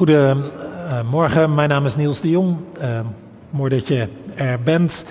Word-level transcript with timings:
Goedemorgen, 0.00 1.54
mijn 1.54 1.68
naam 1.68 1.86
is 1.86 1.96
Niels 1.96 2.20
de 2.20 2.30
Jong. 2.30 2.56
Uh, 2.82 3.00
mooi 3.50 3.70
dat 3.70 3.88
je 3.88 4.08
er 4.34 4.60
bent. 4.60 5.04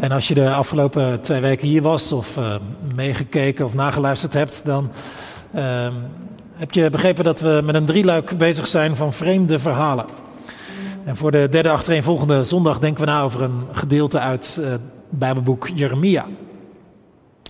En 0.00 0.12
als 0.12 0.28
je 0.28 0.34
de 0.34 0.52
afgelopen 0.52 1.20
twee 1.20 1.40
weken 1.40 1.68
hier 1.68 1.82
was, 1.82 2.12
of 2.12 2.38
uh, 2.38 2.54
meegekeken 2.94 3.64
of 3.64 3.74
nageluisterd 3.74 4.32
hebt, 4.32 4.64
dan 4.64 4.90
uh, 5.54 5.88
heb 6.52 6.72
je 6.72 6.90
begrepen 6.90 7.24
dat 7.24 7.40
we 7.40 7.60
met 7.64 7.74
een 7.74 7.84
drieluik 7.84 8.38
bezig 8.38 8.66
zijn 8.66 8.96
van 8.96 9.12
vreemde 9.12 9.58
verhalen. 9.58 10.04
En 11.04 11.16
voor 11.16 11.30
de 11.30 11.48
derde 11.50 11.70
achtereenvolgende 11.70 12.44
zondag 12.44 12.78
denken 12.78 13.04
we 13.04 13.10
na 13.10 13.22
over 13.22 13.42
een 13.42 13.66
gedeelte 13.72 14.18
uit 14.18 14.58
het 14.60 14.80
Bijbelboek 15.10 15.68
Jeremia. 15.74 16.26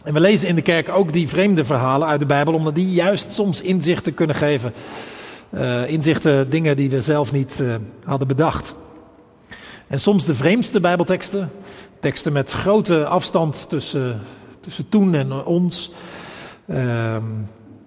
En 0.04 0.14
we 0.14 0.20
lezen 0.20 0.48
in 0.48 0.54
de 0.54 0.62
kerk 0.62 0.88
ook 0.88 1.12
die 1.12 1.28
vreemde 1.28 1.64
verhalen 1.64 2.08
uit 2.08 2.20
de 2.20 2.26
Bijbel, 2.26 2.54
omdat 2.54 2.74
die 2.74 2.92
juist 2.92 3.32
soms 3.32 3.60
inzichten 3.60 4.14
kunnen 4.14 4.36
geven 4.36 4.72
uh, 5.54 5.88
inzichten, 5.88 6.50
dingen 6.50 6.76
die 6.76 6.90
we 6.90 7.00
zelf 7.00 7.32
niet 7.32 7.58
uh, 7.62 7.74
hadden 8.04 8.28
bedacht. 8.28 8.74
En 9.88 10.00
soms 10.00 10.26
de 10.26 10.34
vreemdste 10.34 10.80
Bijbelteksten, 10.80 11.50
teksten 12.00 12.32
met 12.32 12.50
grote 12.50 13.06
afstand 13.06 13.68
tussen, 13.68 14.20
tussen 14.60 14.88
toen 14.88 15.14
en 15.14 15.44
ons. 15.44 15.92
Uh, 16.66 17.16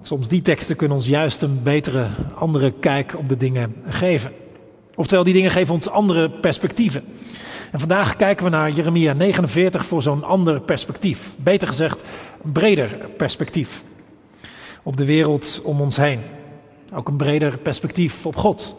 soms 0.01 0.27
die 0.27 0.41
teksten 0.41 0.75
kunnen 0.75 0.97
ons 0.97 1.07
juist 1.07 1.41
een 1.41 1.63
betere, 1.63 2.07
andere 2.35 2.73
kijk 2.79 3.15
op 3.17 3.29
de 3.29 3.37
dingen 3.37 3.75
geven. 3.87 4.31
Oftewel, 4.95 5.23
die 5.23 5.33
dingen 5.33 5.51
geven 5.51 5.73
ons 5.73 5.89
andere 5.89 6.29
perspectieven. 6.29 7.03
En 7.71 7.79
vandaag 7.79 8.15
kijken 8.15 8.45
we 8.45 8.51
naar 8.51 8.71
Jeremia 8.71 9.13
49 9.13 9.85
voor 9.85 10.01
zo'n 10.01 10.23
ander 10.23 10.61
perspectief. 10.61 11.35
Beter 11.39 11.67
gezegd, 11.67 12.03
een 12.43 12.51
breder 12.51 12.97
perspectief 13.17 13.83
op 14.83 14.97
de 14.97 15.05
wereld 15.05 15.61
om 15.63 15.81
ons 15.81 15.97
heen. 15.97 16.19
Ook 16.93 17.07
een 17.07 17.17
breder 17.17 17.57
perspectief 17.57 18.25
op 18.25 18.35
God. 18.35 18.75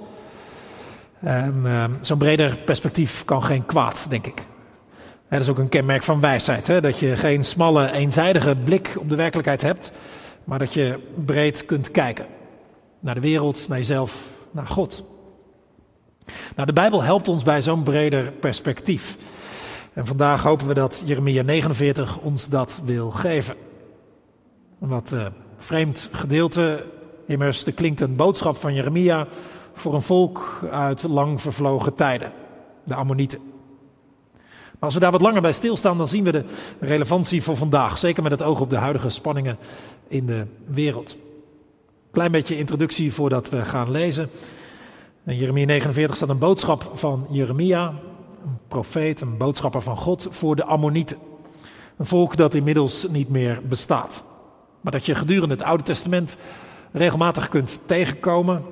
En 1.21 1.63
uh, 1.65 1.85
zo'n 2.01 2.19
breder 2.19 2.59
perspectief 2.59 3.25
kan 3.25 3.43
geen 3.43 3.67
kwaad, 3.67 4.07
denk 4.09 4.27
ik. 4.27 4.47
dat 5.29 5.41
is 5.41 5.49
ook 5.49 5.59
een 5.59 5.69
kenmerk 5.69 6.03
van 6.03 6.21
wijsheid. 6.21 6.67
Hè? 6.67 6.81
Dat 6.81 6.99
je 6.99 7.17
geen 7.17 7.45
smalle, 7.45 7.93
eenzijdige 7.93 8.57
blik 8.65 8.97
op 8.99 9.09
de 9.09 9.17
werkelijkheid 9.17 9.63
hebt, 9.63 9.93
maar 10.45 10.59
dat 10.59 10.73
je 10.73 10.99
breed 11.25 11.65
kunt 11.65 11.91
kijken. 11.91 12.27
Naar 13.01 13.15
de 13.15 13.21
wereld, 13.21 13.69
naar 13.69 13.79
jezelf, 13.79 14.31
naar 14.51 14.67
God. 14.67 15.05
Nou, 16.55 16.67
de 16.67 16.73
Bijbel 16.73 17.03
helpt 17.03 17.29
ons 17.29 17.43
bij 17.43 17.63
zo'n 17.63 17.83
breder 17.83 18.33
perspectief. 18.33 19.17
En 19.93 20.07
vandaag 20.07 20.43
hopen 20.43 20.67
we 20.67 20.75
dat 20.75 21.03
Jeremia 21.07 21.43
49 21.43 22.19
ons 22.19 22.49
dat 22.49 22.81
wil 22.85 23.11
geven. 23.11 23.55
Een 24.81 24.89
wat 24.89 25.11
uh, 25.13 25.27
vreemd 25.59 26.09
gedeelte 26.13 26.85
Immers, 27.27 27.65
er 27.65 27.73
klinkt 27.73 28.01
een 28.01 28.17
boodschap 28.17 28.57
van 28.57 28.75
Jeremia 28.75 29.27
voor 29.75 29.95
een 29.95 30.03
volk 30.03 30.61
uit 30.71 31.03
lang 31.03 31.41
vervlogen 31.41 31.95
tijden, 31.95 32.33
de 32.85 32.95
Ammonieten. 32.95 33.41
Maar 34.73 34.85
als 34.85 34.95
we 34.95 35.01
daar 35.01 35.11
wat 35.11 35.21
langer 35.21 35.41
bij 35.41 35.53
stilstaan, 35.53 35.99
dan 35.99 36.09
zien 36.09 36.25
we 36.25 36.33
de 36.33 36.45
relevantie 36.81 37.43
voor 37.43 37.57
vandaag. 37.57 37.99
Zeker 37.99 38.23
met 38.23 38.33
het 38.33 38.43
oog 38.43 38.61
op 38.61 38.71
de 38.71 38.77
huidige 38.77 39.09
spanningen 39.09 39.59
in 40.09 40.27
de 40.27 40.47
wereld. 40.67 41.17
Klein 42.11 42.31
beetje 42.31 42.59
introductie 42.59 43.13
voordat 43.13 43.49
we 43.49 43.65
gaan 43.65 43.91
lezen. 43.91 44.31
In 45.27 45.37
Jeremia 45.37 45.67
49 45.67 46.17
staat 46.17 46.29
een 46.29 46.39
boodschap 46.39 46.91
van 46.95 47.27
Jeremia, 47.31 47.89
een 48.45 48.59
profeet, 48.69 49.21
een 49.21 49.37
boodschapper 49.37 49.83
van 49.83 49.97
God, 49.97 50.27
voor 50.31 50.57
de 50.57 50.65
Ammonieten. 50.65 51.19
Een 51.97 52.07
volk 52.07 52.37
dat 52.37 52.55
inmiddels 52.55 53.07
niet 53.09 53.29
meer 53.29 53.61
bestaat. 53.69 54.25
Maar 54.81 54.93
dat 54.93 55.07
je 55.07 55.15
gedurende 55.15 55.55
het 55.55 55.65
Oude 55.65 55.83
Testament 55.83 56.37
regelmatig 56.97 57.49
kunt 57.49 57.81
tegenkomen. 57.87 58.63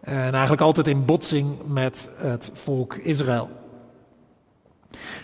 En 0.00 0.32
eigenlijk 0.32 0.60
altijd 0.60 0.86
in 0.86 1.04
botsing 1.04 1.56
met 1.66 2.10
het 2.16 2.50
volk 2.54 2.94
Israël. 2.94 3.48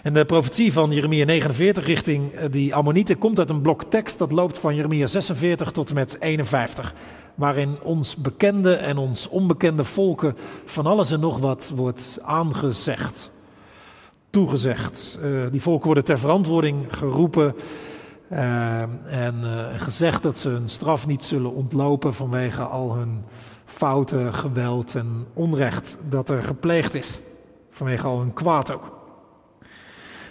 En 0.03 0.13
de 0.13 0.25
profetie 0.25 0.73
van 0.73 0.91
Jeremia 0.91 1.25
49 1.25 1.87
richting 1.87 2.33
eh, 2.33 2.45
die 2.51 2.75
Ammonieten 2.75 3.19
komt 3.19 3.39
uit 3.39 3.51
een 3.51 3.61
blok 3.61 3.85
tekst 3.85 4.19
dat 4.19 4.33
loopt 4.33 4.59
van 4.59 4.75
Jeremia 4.75 5.07
46 5.07 5.71
tot 5.71 5.89
en 5.89 5.95
met 5.95 6.17
51. 6.21 6.95
Waarin 7.35 7.83
ons 7.83 8.17
bekende 8.17 8.75
en 8.75 8.97
ons 8.97 9.29
onbekende 9.29 9.85
volken 9.85 10.37
van 10.65 10.87
alles 10.87 11.11
en 11.11 11.21
nog 11.21 11.39
wat 11.39 11.73
wordt 11.75 12.19
aangezegd. 12.23 13.31
Toegezegd. 14.31 15.19
Uh, 15.23 15.47
die 15.51 15.63
volken 15.63 15.87
worden 15.87 16.05
ter 16.05 16.19
verantwoording 16.19 16.87
geroepen 16.89 17.55
uh, 18.33 18.83
en 19.07 19.35
uh, 19.43 19.67
gezegd 19.77 20.23
dat 20.23 20.39
ze 20.39 20.49
hun 20.49 20.69
straf 20.69 21.07
niet 21.07 21.25
zullen 21.25 21.55
ontlopen 21.55 22.15
vanwege 22.15 22.63
al 22.63 22.95
hun 22.95 23.25
fouten, 23.65 24.35
geweld 24.35 24.95
en 24.95 25.27
onrecht 25.33 25.97
dat 26.09 26.31
er 26.31 26.43
gepleegd 26.43 26.95
is. 26.95 27.21
Vanwege 27.71 28.07
al 28.07 28.19
hun 28.19 28.33
kwaad 28.33 28.73
ook. 28.73 28.95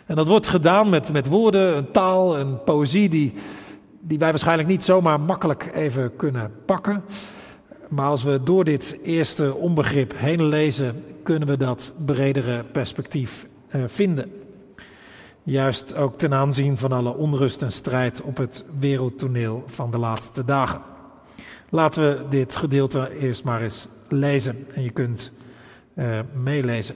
En 0.05 0.15
dat 0.15 0.27
wordt 0.27 0.47
gedaan 0.47 0.89
met, 0.89 1.11
met 1.11 1.27
woorden, 1.27 1.77
een 1.77 1.91
taal, 1.91 2.37
een 2.37 2.63
poëzie 2.63 3.09
die, 3.09 3.33
die 3.99 4.19
wij 4.19 4.29
waarschijnlijk 4.29 4.67
niet 4.67 4.83
zomaar 4.83 5.19
makkelijk 5.19 5.71
even 5.73 6.15
kunnen 6.15 6.51
pakken. 6.65 7.03
Maar 7.89 8.07
als 8.07 8.23
we 8.23 8.43
door 8.43 8.63
dit 8.63 8.97
eerste 9.03 9.55
onbegrip 9.55 10.13
heen 10.15 10.43
lezen, 10.43 11.03
kunnen 11.23 11.47
we 11.47 11.57
dat 11.57 11.93
bredere 12.05 12.63
perspectief 12.63 13.47
uh, 13.75 13.83
vinden. 13.87 14.44
Juist 15.47 15.95
ook 15.95 16.17
ten 16.17 16.33
aanzien 16.33 16.77
van 16.77 16.91
alle 16.91 17.15
onrust 17.15 17.61
en 17.61 17.71
strijd 17.71 18.21
op 18.21 18.37
het 18.37 18.63
wereldtoneel 18.79 19.63
van 19.67 19.91
de 19.91 19.97
laatste 19.97 20.45
dagen. 20.45 20.81
Laten 21.69 22.03
we 22.03 22.29
dit 22.29 22.55
gedeelte 22.55 23.17
eerst 23.19 23.43
maar 23.43 23.61
eens 23.61 23.87
lezen 24.07 24.67
en 24.73 24.83
je 24.83 24.89
kunt 24.89 25.31
uh, 25.93 26.19
meelezen. 26.33 26.95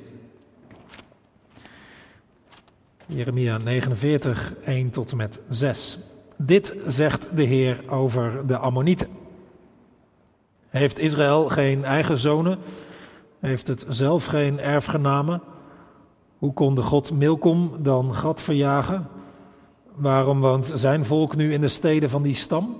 Jeremia 3.06 3.58
49, 3.58 4.54
1 4.66 4.90
tot 4.90 5.12
en 5.12 5.18
met 5.18 5.40
6. 5.50 6.00
Dit 6.38 6.74
zegt 6.86 7.28
de 7.34 7.44
Heer 7.44 7.84
over 7.90 8.48
de 8.48 8.58
Ammonieten. 8.58 9.08
Heeft 10.70 11.00
Israël 11.00 11.50
geen 11.50 11.84
eigen 11.84 12.18
zonen? 12.18 12.59
Heeft 13.40 13.68
het 13.68 13.86
zelf 13.90 14.26
geen 14.26 14.59
erfgenamen? 14.59 15.42
Hoe 16.40 16.54
kon 16.54 16.76
de 16.76 16.84
God 16.84 17.12
Milkom 17.12 17.72
dan 17.78 18.16
Gad 18.16 18.42
verjagen? 18.42 19.08
Waarom 19.96 20.40
woont 20.40 20.72
zijn 20.76 21.06
volk 21.06 21.36
nu 21.36 21.54
in 21.54 21.62
de 21.62 21.68
steden 21.68 22.10
van 22.10 22.22
die 22.22 22.36
stam? 22.36 22.78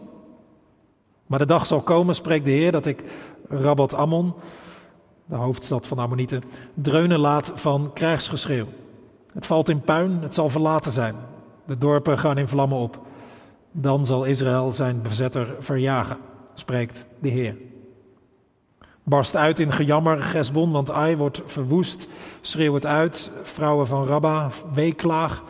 Maar 1.28 1.40
de 1.40 1.46
dag 1.46 1.66
zal 1.66 1.82
komen, 1.82 2.16
spreekt 2.16 2.46
de 2.46 2.52
Heer, 2.52 2.72
dat 2.72 2.86
ik 2.86 3.04
Rabat 3.50 3.94
Ammon, 3.94 4.34
de 5.26 5.36
hoofdstad 5.36 5.88
van 5.88 6.00
Ammonieten, 6.00 6.44
dreunen 6.74 7.20
laat 7.20 7.52
van 7.56 7.92
krijgsgeschreeuw. 7.94 8.68
Het 9.34 9.46
valt 9.46 9.70
in 9.70 9.82
puin, 9.82 10.22
het 10.22 10.34
zal 10.34 10.50
verlaten 10.50 10.92
zijn. 10.92 11.16
De 11.66 11.78
dorpen 11.78 12.20
gaan 12.20 12.38
in 12.38 12.48
vlammen 12.48 12.78
op. 12.78 13.00
Dan 13.72 14.06
zal 14.06 14.24
Israël 14.24 14.74
zijn 14.74 15.02
bezetter 15.02 15.56
verjagen, 15.60 16.18
spreekt 16.54 17.06
de 17.20 17.30
Heer. 17.30 17.56
Barst 19.10 19.36
uit 19.36 19.60
in 19.60 19.72
gejammer, 19.72 20.22
Gesbon, 20.22 20.72
want 20.72 20.92
Ai 20.92 21.18
wordt 21.18 21.42
verwoest. 21.46 22.08
Schreeuw 22.42 22.74
het 22.74 22.86
uit, 22.86 23.32
vrouwen 23.44 23.88
van 23.88 24.06
Rabba, 24.06 24.50
weeklaag, 24.74 25.44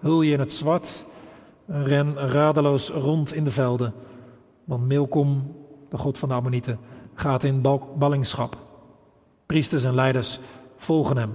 hul 0.00 0.22
je 0.22 0.32
in 0.32 0.38
het 0.38 0.52
zwart. 0.52 1.04
Ren 1.66 2.16
radeloos 2.16 2.88
rond 2.88 3.34
in 3.34 3.44
de 3.44 3.50
velden. 3.50 3.94
Want 4.64 4.86
Milkom, 4.86 5.54
de 5.90 5.98
god 5.98 6.18
van 6.18 6.28
de 6.28 6.34
Ammonieten, 6.34 6.78
gaat 7.14 7.44
in 7.44 7.66
ballingschap. 7.96 8.56
Priesters 9.46 9.84
en 9.84 9.94
leiders 9.94 10.40
volgen 10.76 11.16
hem. 11.16 11.32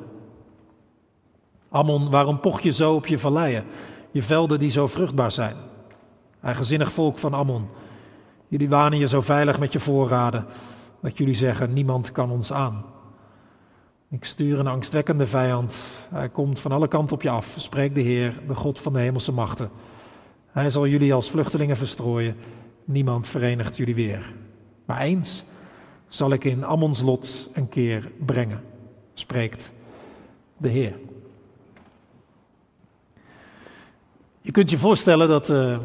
Ammon, 1.70 2.10
waarom 2.10 2.40
poch 2.40 2.62
je 2.62 2.72
zo 2.72 2.94
op 2.94 3.08
je 3.08 3.20
valleien, 3.20 3.66
je 4.12 4.24
velden 4.24 4.60
die 4.60 4.72
zo 4.72 4.88
vruchtbaar 4.88 5.32
zijn? 5.32 5.56
Eigenzinnig 6.42 6.92
volk 6.92 7.18
van 7.18 7.34
Ammon, 7.34 7.68
jullie 8.48 8.70
wanen 8.70 9.00
je 9.00 9.08
zo 9.08 9.22
veilig 9.22 9.60
met 9.60 9.74
je 9.74 9.80
voorraden 9.80 10.46
dat 11.01 11.18
jullie 11.18 11.34
zeggen, 11.34 11.74
niemand 11.74 12.12
kan 12.12 12.31
ons 12.31 12.54
aan. 12.54 12.86
Ik 14.10 14.25
stuur 14.25 14.60
een 14.60 14.68
angstwekkende 14.68 15.25
vijand. 15.25 15.86
Hij 16.10 16.30
komt 16.30 16.60
van 16.60 16.72
alle 16.72 16.88
kanten 16.88 17.16
op 17.16 17.22
je 17.22 17.30
af, 17.30 17.54
spreekt 17.57 17.96
de 17.96 18.01
Heer, 18.01 18.40
de 18.48 18.56
God 18.56 18.80
van 18.80 18.94
de 18.94 19.00
hemelse 19.00 19.31
machten. 19.31 19.69
Hij 20.51 20.69
zal 20.69 20.88
jullie 20.88 21.13
als 21.13 21.30
vluchtelingen 21.30 21.78
verstrooien. 21.78 22.36
Niemand 22.86 23.28
verenigt 23.28 23.78
jullie 23.78 23.96
weer. 23.96 24.34
Maar 24.86 25.01
eens 25.01 25.44
zal 26.07 26.31
ik 26.31 26.44
in 26.44 26.63
Ammons 26.63 27.01
lot 27.01 27.50
een 27.54 27.69
keer 27.69 28.12
brengen, 28.25 28.62
spreekt 29.13 29.72
de 30.57 30.69
Heer. 30.69 30.96
Je 34.42 34.51
kunt 34.51 34.69
je 34.69 34.78
voorstellen 34.78 35.28
dat 35.28 35.50
uh, 35.50 35.78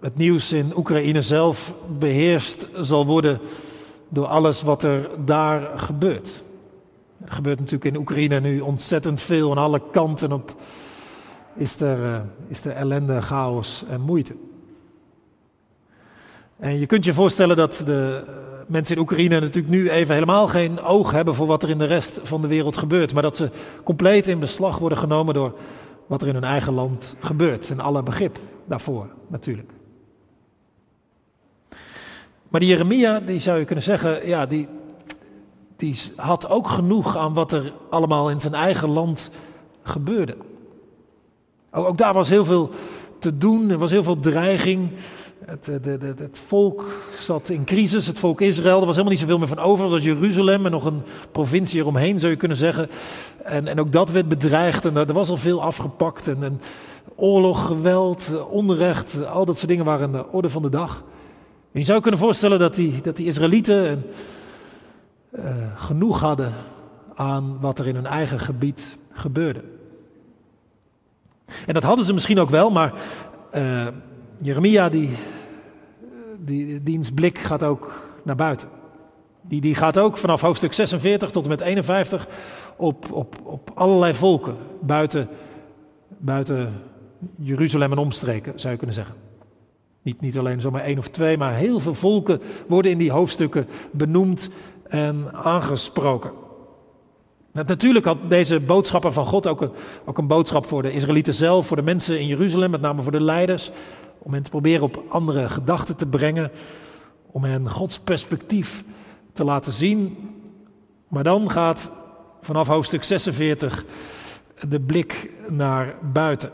het 0.00 0.16
nieuws 0.16 0.52
in 0.52 0.76
Oekraïne 0.76 1.22
zelf 1.22 1.74
beheerst 1.98 2.68
zal 2.80 3.06
worden 3.06 3.40
door 4.14 4.26
alles 4.26 4.62
wat 4.62 4.82
er 4.82 5.10
daar 5.24 5.78
gebeurt. 5.78 6.44
Er 7.24 7.32
gebeurt 7.32 7.58
natuurlijk 7.58 7.94
in 7.94 8.00
Oekraïne 8.00 8.40
nu 8.40 8.60
ontzettend 8.60 9.20
veel. 9.20 9.50
Aan 9.50 9.58
alle 9.58 9.82
kanten 9.90 10.32
op 10.32 10.54
is 11.54 11.80
er, 11.80 11.98
uh, 11.98 12.20
is 12.48 12.64
er 12.64 12.72
ellende, 12.72 13.22
chaos 13.22 13.84
en 13.88 14.00
moeite. 14.00 14.34
En 16.56 16.78
je 16.78 16.86
kunt 16.86 17.04
je 17.04 17.12
voorstellen 17.12 17.56
dat 17.56 17.82
de, 17.86 18.24
mensen 18.66 18.96
in 18.96 19.02
Oekraïne 19.02 19.40
natuurlijk 19.40 19.74
nu 19.74 19.90
even 19.90 20.14
helemaal 20.14 20.48
geen 20.48 20.80
oog 20.80 21.10
hebben 21.10 21.34
voor 21.34 21.46
wat 21.46 21.62
er 21.62 21.70
in 21.70 21.78
de 21.78 21.84
rest 21.84 22.20
van 22.22 22.40
de 22.40 22.48
wereld 22.48 22.76
gebeurt. 22.76 23.12
Maar 23.12 23.22
dat 23.22 23.36
ze 23.36 23.50
compleet 23.84 24.26
in 24.26 24.38
beslag 24.38 24.78
worden 24.78 24.98
genomen 24.98 25.34
door 25.34 25.54
wat 26.06 26.22
er 26.22 26.28
in 26.28 26.34
hun 26.34 26.44
eigen 26.44 26.72
land 26.72 27.16
gebeurt. 27.18 27.70
En 27.70 27.80
alle 27.80 28.02
begrip 28.02 28.38
daarvoor 28.66 29.08
natuurlijk. 29.28 29.72
Maar 32.54 32.62
die 32.62 32.72
Jeremia, 32.72 33.20
die 33.20 33.40
zou 33.40 33.58
je 33.58 33.64
kunnen 33.64 33.84
zeggen, 33.84 34.26
ja, 34.26 34.46
die, 34.46 34.68
die 35.76 35.96
had 36.16 36.48
ook 36.48 36.68
genoeg 36.68 37.16
aan 37.16 37.34
wat 37.34 37.52
er 37.52 37.72
allemaal 37.90 38.30
in 38.30 38.40
zijn 38.40 38.54
eigen 38.54 38.88
land 38.88 39.30
gebeurde. 39.82 40.36
Ook, 41.70 41.98
daar 41.98 42.12
was 42.12 42.28
heel 42.28 42.44
veel 42.44 42.70
te 43.18 43.38
doen, 43.38 43.70
er 43.70 43.78
was 43.78 43.90
heel 43.90 44.02
veel 44.02 44.20
dreiging. 44.20 44.90
Het, 45.44 45.64
de, 45.64 45.80
de, 45.80 46.14
het, 46.16 46.38
volk 46.38 46.84
zat 47.18 47.48
in 47.48 47.64
crisis, 47.64 48.06
het 48.06 48.18
volk 48.18 48.40
Israël, 48.40 48.80
er 48.80 48.86
was 48.86 48.96
helemaal 48.96 49.12
niet 49.12 49.20
zoveel 49.20 49.38
meer 49.38 49.48
van 49.48 49.58
over. 49.58 49.82
Dat 49.82 49.92
was 49.92 50.04
Jeruzalem 50.04 50.64
en 50.64 50.70
nog 50.70 50.84
een 50.84 51.02
provincie 51.32 51.80
eromheen, 51.80 52.18
zou 52.18 52.32
je 52.32 52.38
kunnen 52.38 52.56
zeggen. 52.56 52.90
En, 53.42 53.66
en 53.66 53.80
ook 53.80 53.92
dat 53.92 54.10
werd 54.10 54.28
bedreigd 54.28 54.84
en 54.84 54.96
er, 54.96 55.12
was 55.12 55.28
al 55.28 55.36
veel 55.36 55.62
afgepakt. 55.62 56.28
En, 56.28 56.42
en, 56.42 56.60
oorlog, 57.16 57.66
geweld, 57.66 58.46
onrecht, 58.50 59.26
al 59.26 59.44
dat 59.44 59.56
soort 59.56 59.68
dingen 59.68 59.84
waren 59.84 60.12
de 60.12 60.26
orde 60.30 60.50
van 60.50 60.62
de 60.62 60.70
dag. 60.70 61.04
Je 61.74 61.84
zou 61.84 62.00
kunnen 62.00 62.20
voorstellen 62.20 62.58
dat 62.58 62.74
die, 62.74 63.00
dat 63.00 63.16
die 63.16 63.26
Israëlieten 63.26 64.04
uh, 65.30 65.44
genoeg 65.74 66.20
hadden 66.20 66.52
aan 67.14 67.60
wat 67.60 67.78
er 67.78 67.86
in 67.86 67.94
hun 67.94 68.06
eigen 68.06 68.38
gebied 68.40 68.96
gebeurde. 69.12 69.62
En 71.66 71.74
dat 71.74 71.82
hadden 71.82 72.04
ze 72.04 72.12
misschien 72.12 72.38
ook 72.38 72.50
wel, 72.50 72.70
maar 72.70 72.92
uh, 73.54 73.86
Jeremia, 74.38 74.88
die, 74.88 75.10
die, 76.38 76.82
diens 76.82 77.10
blik 77.10 77.38
gaat 77.38 77.62
ook 77.62 78.02
naar 78.22 78.36
buiten. 78.36 78.68
Die, 79.42 79.60
die 79.60 79.74
gaat 79.74 79.98
ook 79.98 80.18
vanaf 80.18 80.40
hoofdstuk 80.40 80.72
46 80.72 81.30
tot 81.30 81.42
en 81.42 81.50
met 81.50 81.60
51 81.60 82.28
op, 82.76 83.12
op, 83.12 83.36
op 83.42 83.70
allerlei 83.74 84.14
volken 84.14 84.56
buiten, 84.80 85.28
buiten 86.08 86.72
Jeruzalem 87.36 87.92
en 87.92 87.98
omstreken, 87.98 88.60
zou 88.60 88.72
je 88.72 88.78
kunnen 88.78 88.96
zeggen. 88.96 89.14
Niet, 90.04 90.20
niet 90.20 90.38
alleen 90.38 90.60
zomaar 90.60 90.82
één 90.82 90.98
of 90.98 91.08
twee, 91.08 91.38
maar 91.38 91.54
heel 91.54 91.80
veel 91.80 91.94
volken 91.94 92.40
worden 92.68 92.90
in 92.90 92.98
die 92.98 93.10
hoofdstukken 93.10 93.66
benoemd 93.92 94.50
en 94.88 95.32
aangesproken. 95.32 96.30
Natuurlijk 97.52 98.04
had 98.04 98.18
deze 98.28 98.60
boodschapper 98.60 99.12
van 99.12 99.26
God 99.26 99.46
ook 99.46 99.60
een, 99.60 99.70
ook 100.04 100.18
een 100.18 100.26
boodschap 100.26 100.66
voor 100.66 100.82
de 100.82 100.92
Israëlieten 100.92 101.34
zelf, 101.34 101.66
voor 101.66 101.76
de 101.76 101.82
mensen 101.82 102.20
in 102.20 102.26
Jeruzalem, 102.26 102.70
met 102.70 102.80
name 102.80 103.02
voor 103.02 103.12
de 103.12 103.20
leiders, 103.20 103.70
om 104.18 104.32
hen 104.32 104.42
te 104.42 104.50
proberen 104.50 104.82
op 104.82 105.02
andere 105.08 105.48
gedachten 105.48 105.96
te 105.96 106.06
brengen, 106.06 106.50
om 107.26 107.44
hen 107.44 107.70
Gods 107.70 107.98
perspectief 107.98 108.84
te 109.32 109.44
laten 109.44 109.72
zien. 109.72 110.16
Maar 111.08 111.24
dan 111.24 111.50
gaat 111.50 111.90
vanaf 112.40 112.66
hoofdstuk 112.66 113.04
46 113.04 113.84
de 114.68 114.80
blik 114.80 115.30
naar 115.48 115.94
buiten, 116.12 116.50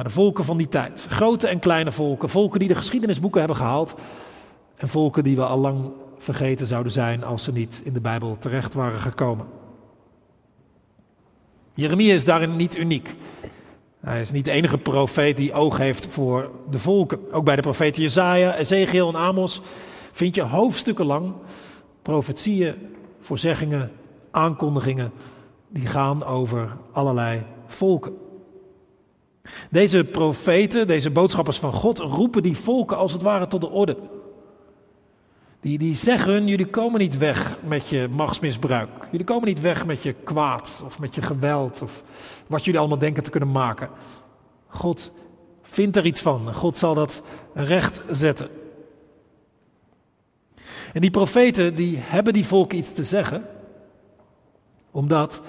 naar 0.00 0.08
de 0.08 0.14
volken 0.14 0.44
van 0.44 0.56
die 0.56 0.68
tijd. 0.68 1.06
Grote 1.08 1.48
en 1.48 1.58
kleine 1.58 1.92
volken, 1.92 2.28
volken 2.28 2.58
die 2.58 2.68
de 2.68 2.74
geschiedenisboeken 2.74 3.38
hebben 3.38 3.56
gehaald 3.56 3.94
en 4.76 4.88
volken 4.88 5.24
die 5.24 5.36
we 5.36 5.44
al 5.44 5.58
lang 5.58 5.90
vergeten 6.18 6.66
zouden 6.66 6.92
zijn 6.92 7.24
als 7.24 7.44
ze 7.44 7.52
niet 7.52 7.80
in 7.84 7.92
de 7.92 8.00
Bijbel 8.00 8.36
terecht 8.38 8.74
waren 8.74 8.98
gekomen. 8.98 9.46
Jeremia 11.74 12.14
is 12.14 12.24
daarin 12.24 12.56
niet 12.56 12.76
uniek. 12.76 13.14
Hij 14.00 14.20
is 14.20 14.32
niet 14.32 14.44
de 14.44 14.50
enige 14.50 14.78
profeet 14.78 15.36
die 15.36 15.52
oog 15.52 15.76
heeft 15.76 16.06
voor 16.06 16.50
de 16.70 16.78
volken. 16.78 17.32
Ook 17.32 17.44
bij 17.44 17.56
de 17.56 17.62
profeten 17.62 18.02
Jezaja, 18.02 18.56
Ezekiel 18.56 19.08
en 19.08 19.16
Amos 19.16 19.60
vind 20.12 20.34
je 20.34 20.42
hoofdstukken 20.42 21.06
lang 21.06 21.32
profetieën, 22.02 22.74
voorzeggingen, 23.20 23.92
aankondigingen 24.30 25.12
die 25.68 25.86
gaan 25.86 26.24
over 26.24 26.76
allerlei 26.92 27.42
volken. 27.66 28.19
Deze 29.70 30.04
profeten, 30.04 30.86
deze 30.86 31.10
boodschappers 31.10 31.58
van 31.58 31.72
God, 31.72 31.98
roepen 31.98 32.42
die 32.42 32.56
volken 32.56 32.96
als 32.96 33.12
het 33.12 33.22
ware 33.22 33.46
tot 33.46 33.60
de 33.60 33.70
orde. 33.70 33.96
Die, 35.60 35.78
die 35.78 35.96
zeggen, 35.96 36.46
jullie 36.46 36.66
komen 36.66 37.00
niet 37.00 37.18
weg 37.18 37.58
met 37.64 37.88
je 37.88 38.08
machtsmisbruik. 38.08 38.88
Jullie 39.10 39.26
komen 39.26 39.48
niet 39.48 39.60
weg 39.60 39.86
met 39.86 40.02
je 40.02 40.12
kwaad 40.12 40.82
of 40.84 40.98
met 40.98 41.14
je 41.14 41.22
geweld 41.22 41.82
of 41.82 42.02
wat 42.46 42.64
jullie 42.64 42.80
allemaal 42.80 42.98
denken 42.98 43.22
te 43.22 43.30
kunnen 43.30 43.52
maken. 43.52 43.90
God 44.68 45.10
vindt 45.62 45.96
er 45.96 46.06
iets 46.06 46.20
van. 46.20 46.54
God 46.54 46.78
zal 46.78 46.94
dat 46.94 47.22
recht 47.54 48.00
zetten. 48.10 48.48
En 50.92 51.00
die 51.00 51.10
profeten 51.10 51.74
die 51.74 51.96
hebben 51.98 52.32
die 52.32 52.46
volken 52.46 52.78
iets 52.78 52.92
te 52.92 53.04
zeggen, 53.04 53.46
omdat 54.90 55.40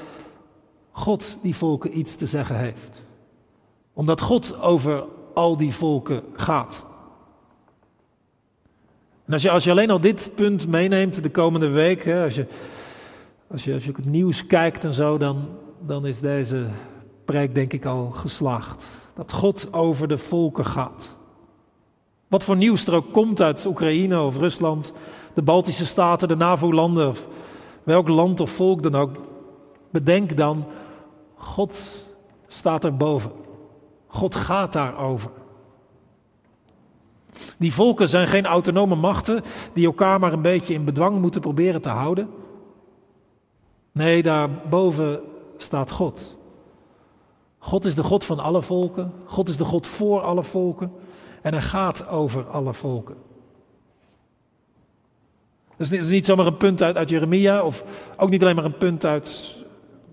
God 0.91 1.37
die 1.41 1.55
volken 1.55 1.97
iets 1.97 2.15
te 2.15 2.25
zeggen 2.25 2.57
heeft. 2.57 3.00
Omdat 3.93 4.21
God 4.21 4.61
over 4.61 5.03
al 5.33 5.57
die 5.57 5.73
volken 5.73 6.23
gaat. 6.33 6.83
En 9.25 9.33
als 9.33 9.41
je, 9.41 9.51
als 9.51 9.63
je 9.63 9.71
alleen 9.71 9.89
al 9.89 10.01
dit 10.01 10.31
punt 10.35 10.67
meeneemt 10.67 11.23
de 11.23 11.29
komende 11.29 11.69
week, 11.69 12.03
hè, 12.03 12.23
als, 12.23 12.35
je, 12.35 12.47
als, 13.47 13.63
je, 13.63 13.73
als 13.73 13.85
je 13.85 13.91
het 13.95 14.05
nieuws 14.05 14.47
kijkt 14.47 14.85
en 14.85 14.93
zo, 14.93 15.17
dan, 15.17 15.47
dan 15.79 16.05
is 16.05 16.19
deze 16.19 16.65
preek 17.25 17.55
denk 17.55 17.73
ik 17.73 17.85
al 17.85 18.09
geslaagd. 18.09 18.85
Dat 19.13 19.31
God 19.31 19.73
over 19.73 20.07
de 20.07 20.17
volken 20.17 20.65
gaat. 20.65 21.15
Wat 22.27 22.43
voor 22.43 22.55
nieuws 22.55 22.85
er 22.85 22.95
ook 22.95 23.13
komt 23.13 23.41
uit 23.41 23.65
Oekraïne 23.65 24.21
of 24.21 24.37
Rusland, 24.37 24.93
de 25.33 25.41
Baltische 25.41 25.85
Staten, 25.85 26.27
de 26.27 26.35
NAVO-landen 26.35 27.07
of 27.07 27.27
welk 27.83 28.07
land 28.07 28.39
of 28.39 28.51
volk 28.51 28.83
dan 28.83 28.95
ook. 28.95 29.15
Bedenk 29.89 30.37
dan, 30.37 30.65
God 31.35 32.05
staat 32.47 32.85
erboven. 32.85 33.31
God 34.11 34.35
gaat 34.35 34.73
daarover. 34.73 35.31
Die 37.57 37.73
volken 37.73 38.09
zijn 38.09 38.27
geen 38.27 38.45
autonome 38.45 38.95
machten 38.95 39.43
die 39.73 39.85
elkaar 39.85 40.19
maar 40.19 40.33
een 40.33 40.41
beetje 40.41 40.73
in 40.73 40.85
bedwang 40.85 41.19
moeten 41.19 41.41
proberen 41.41 41.81
te 41.81 41.89
houden. 41.89 42.29
Nee, 43.91 44.23
daarboven 44.23 45.19
staat 45.57 45.91
God. 45.91 46.37
God 47.57 47.85
is 47.85 47.95
de 47.95 48.03
God 48.03 48.25
van 48.25 48.39
alle 48.39 48.61
volken. 48.61 49.13
God 49.25 49.49
is 49.49 49.57
de 49.57 49.65
God 49.65 49.87
voor 49.87 50.21
alle 50.21 50.43
volken. 50.43 50.91
En 51.41 51.53
hij 51.53 51.61
gaat 51.61 52.07
over 52.07 52.49
alle 52.49 52.73
volken. 52.73 53.15
Het 55.77 55.91
is 55.91 56.09
niet 56.09 56.25
zomaar 56.25 56.45
een 56.45 56.57
punt 56.57 56.81
uit, 56.81 56.95
uit 56.95 57.09
Jeremia, 57.09 57.63
of 57.63 57.83
ook 58.17 58.29
niet 58.29 58.41
alleen 58.41 58.55
maar 58.55 58.65
een 58.65 58.77
punt 58.77 59.05
uit 59.05 59.57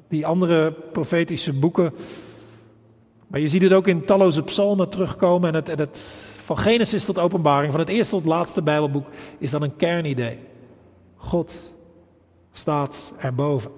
die 0.09 0.27
andere 0.27 0.73
profetische 0.73 1.53
boeken. 1.53 1.95
Maar 3.29 3.41
je 3.41 3.49
ziet 3.49 3.63
het 3.63 3.73
ook 3.73 3.87
in 3.87 4.05
talloze 4.05 4.43
psalmen 4.43 4.89
terugkomen. 4.89 5.49
En 5.49 5.55
het, 5.55 5.67
het 5.67 6.25
van 6.37 6.59
Genesis 6.59 7.05
tot 7.05 7.19
Openbaring, 7.19 7.73
van 7.73 7.81
het 7.81 7.89
eerste 7.89 8.15
tot 8.15 8.25
laatste 8.25 8.63
Bijbelboek, 8.63 9.07
is 9.39 9.51
dan 9.51 9.63
een 9.63 9.77
kernidee. 9.77 10.39
God 11.17 11.73
staat 12.53 13.13
erboven. 13.19 13.71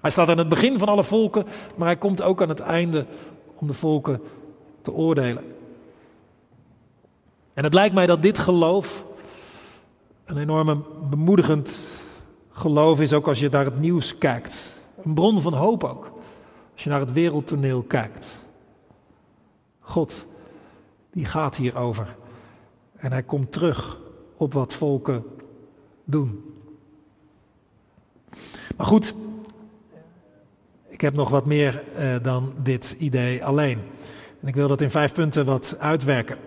Hij 0.00 0.10
staat 0.10 0.28
aan 0.28 0.38
het 0.38 0.48
begin 0.48 0.78
van 0.78 0.88
alle 0.88 1.04
volken, 1.04 1.46
maar 1.76 1.86
hij 1.86 1.96
komt 1.96 2.22
ook 2.22 2.42
aan 2.42 2.48
het 2.48 2.60
einde 2.60 3.06
om 3.54 3.66
de 3.66 3.74
volken 3.74 4.20
te 4.82 4.92
oordelen. 4.92 5.44
En 7.54 7.64
het 7.64 7.74
lijkt 7.74 7.94
mij 7.94 8.06
dat 8.06 8.22
dit 8.22 8.38
geloof 8.38 9.04
een 10.24 10.38
enorme 10.38 10.76
bemoedigend 11.10 11.78
geloof 12.50 13.00
is, 13.00 13.12
ook 13.12 13.28
als 13.28 13.40
je 13.40 13.48
naar 13.48 13.64
het 13.64 13.80
nieuws 13.80 14.18
kijkt. 14.18 14.78
Een 15.04 15.14
bron 15.14 15.40
van 15.40 15.54
hoop 15.54 15.84
ook, 15.84 16.10
als 16.74 16.84
je 16.84 16.90
naar 16.90 17.00
het 17.00 17.12
wereldtoneel 17.12 17.82
kijkt. 17.82 18.40
God 19.92 20.26
die 21.10 21.24
gaat 21.24 21.56
hierover. 21.56 22.16
En 22.96 23.12
hij 23.12 23.22
komt 23.22 23.52
terug 23.52 23.98
op 24.36 24.52
wat 24.52 24.72
volken 24.72 25.24
doen. 26.04 26.44
Maar 28.76 28.86
goed, 28.86 29.14
ik 30.88 31.00
heb 31.00 31.14
nog 31.14 31.28
wat 31.28 31.46
meer 31.46 31.82
eh, 31.96 32.14
dan 32.22 32.52
dit 32.62 32.96
idee 32.98 33.44
alleen. 33.44 33.78
En 34.40 34.48
ik 34.48 34.54
wil 34.54 34.68
dat 34.68 34.80
in 34.80 34.90
vijf 34.90 35.12
punten 35.12 35.44
wat 35.44 35.76
uitwerken. 35.78 36.38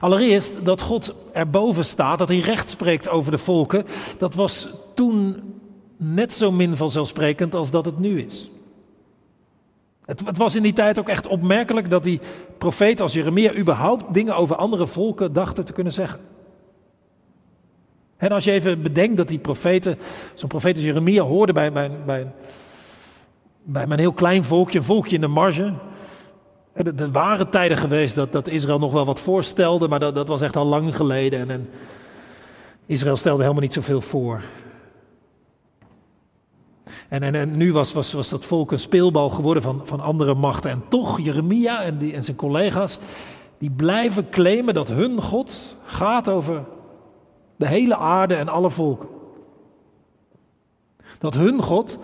Allereerst 0.00 0.64
dat 0.64 0.80
God 0.80 1.14
erboven 1.32 1.84
staat, 1.84 2.18
dat 2.18 2.28
hij 2.28 2.38
recht 2.38 2.70
spreekt 2.70 3.08
over 3.08 3.30
de 3.30 3.38
volken, 3.38 3.84
dat 4.18 4.34
was 4.34 4.74
toen 4.94 5.42
net 5.96 6.34
zo 6.34 6.52
min 6.52 6.76
vanzelfsprekend 6.76 7.54
als 7.54 7.70
dat 7.70 7.84
het 7.84 7.98
nu 7.98 8.20
is. 8.20 8.50
Het, 10.08 10.26
het, 10.26 10.36
was 10.36 10.54
in 10.54 10.62
die 10.62 10.72
tijd 10.72 10.98
ook 10.98 11.08
echt 11.08 11.26
opmerkelijk 11.26 11.90
dat 11.90 12.02
die 12.02 12.20
profeten 12.58 13.04
als 13.04 13.12
Jeremia 13.12 13.54
überhaupt 13.54 14.14
dingen 14.14 14.36
over 14.36 14.56
andere 14.56 14.86
volken 14.86 15.32
dachten 15.32 15.64
te 15.64 15.72
kunnen 15.72 15.92
zeggen. 15.92 16.20
En 18.16 18.32
als 18.32 18.44
je 18.44 18.50
even 18.50 18.82
bedenkt 18.82 19.16
dat 19.16 19.28
die 19.28 19.38
profeten, 19.38 19.98
zo'n 20.34 20.48
profeet 20.48 20.74
als 20.74 20.84
Jeremia 20.84 21.22
hoorde 21.22 21.52
bij, 21.52 21.72
bij, 21.72 21.90
bij, 22.06 22.26
bij 23.62 23.82
een 23.88 23.98
heel 23.98 24.12
klein 24.12 24.44
volkje, 24.44 24.78
een 24.78 24.84
volkje 24.84 25.14
in 25.14 25.20
de 25.20 25.26
marge. 25.26 25.72
Er 26.72 27.12
waren 27.12 27.50
tijden 27.50 27.76
geweest 27.76 28.14
dat, 28.14 28.32
dat 28.32 28.48
Israël 28.48 28.78
nog 28.78 28.92
wel 28.92 29.04
wat 29.04 29.20
voorstelde, 29.20 29.88
maar 29.88 30.00
dat, 30.00 30.14
dat 30.14 30.28
was 30.28 30.40
echt 30.40 30.56
al 30.56 30.66
lang 30.66 30.96
geleden. 30.96 31.40
En, 31.40 31.50
en 31.50 31.68
Israël 32.86 33.16
stelde 33.16 33.42
helemaal 33.42 33.62
niet 33.62 33.72
zoveel 33.72 34.00
voor. 34.00 34.42
En, 37.08 37.34
en, 37.34 37.56
nu 37.56 37.72
was, 37.72 37.92
was, 37.92 38.12
was 38.12 38.28
dat 38.28 38.44
volk 38.44 38.72
een 38.72 38.78
speelbal 38.78 39.30
geworden 39.30 39.62
van, 39.62 39.80
van 39.84 40.00
andere 40.00 40.34
machten. 40.34 40.70
En 40.70 40.82
toch, 40.88 41.20
Jeremia 41.20 41.82
en, 41.82 41.98
die, 41.98 42.14
en 42.14 42.24
zijn 42.24 42.36
collega's, 42.36 42.98
die 43.58 43.70
blijven 43.70 44.30
claimen 44.30 44.74
dat 44.74 44.88
hun 44.88 45.22
God 45.22 45.76
gaat 45.84 46.28
over 46.28 46.64
de 47.56 47.66
hele 47.66 47.96
aarde 47.96 48.34
en 48.34 48.48
alle 48.48 48.70
volken. 48.70 49.08
Dat 51.18 51.34
hun 51.34 51.62
God 51.62 51.98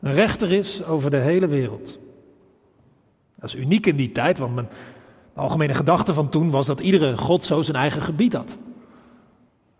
een 0.00 0.14
rechter 0.14 0.52
is 0.52 0.84
over 0.84 1.10
de 1.10 1.16
hele 1.16 1.46
wereld. 1.46 1.98
Dat 3.34 3.44
is 3.48 3.54
uniek 3.54 3.86
in 3.86 3.96
die 3.96 4.12
tijd, 4.12 4.38
want 4.38 4.56
de 4.56 4.66
algemene 5.34 5.74
gedachte 5.74 6.14
van 6.14 6.28
toen 6.28 6.50
was 6.50 6.66
dat 6.66 6.80
iedere 6.80 7.16
God 7.18 7.44
zo 7.44 7.62
zijn 7.62 7.76
eigen 7.76 8.02
gebied 8.02 8.32
had. 8.32 8.56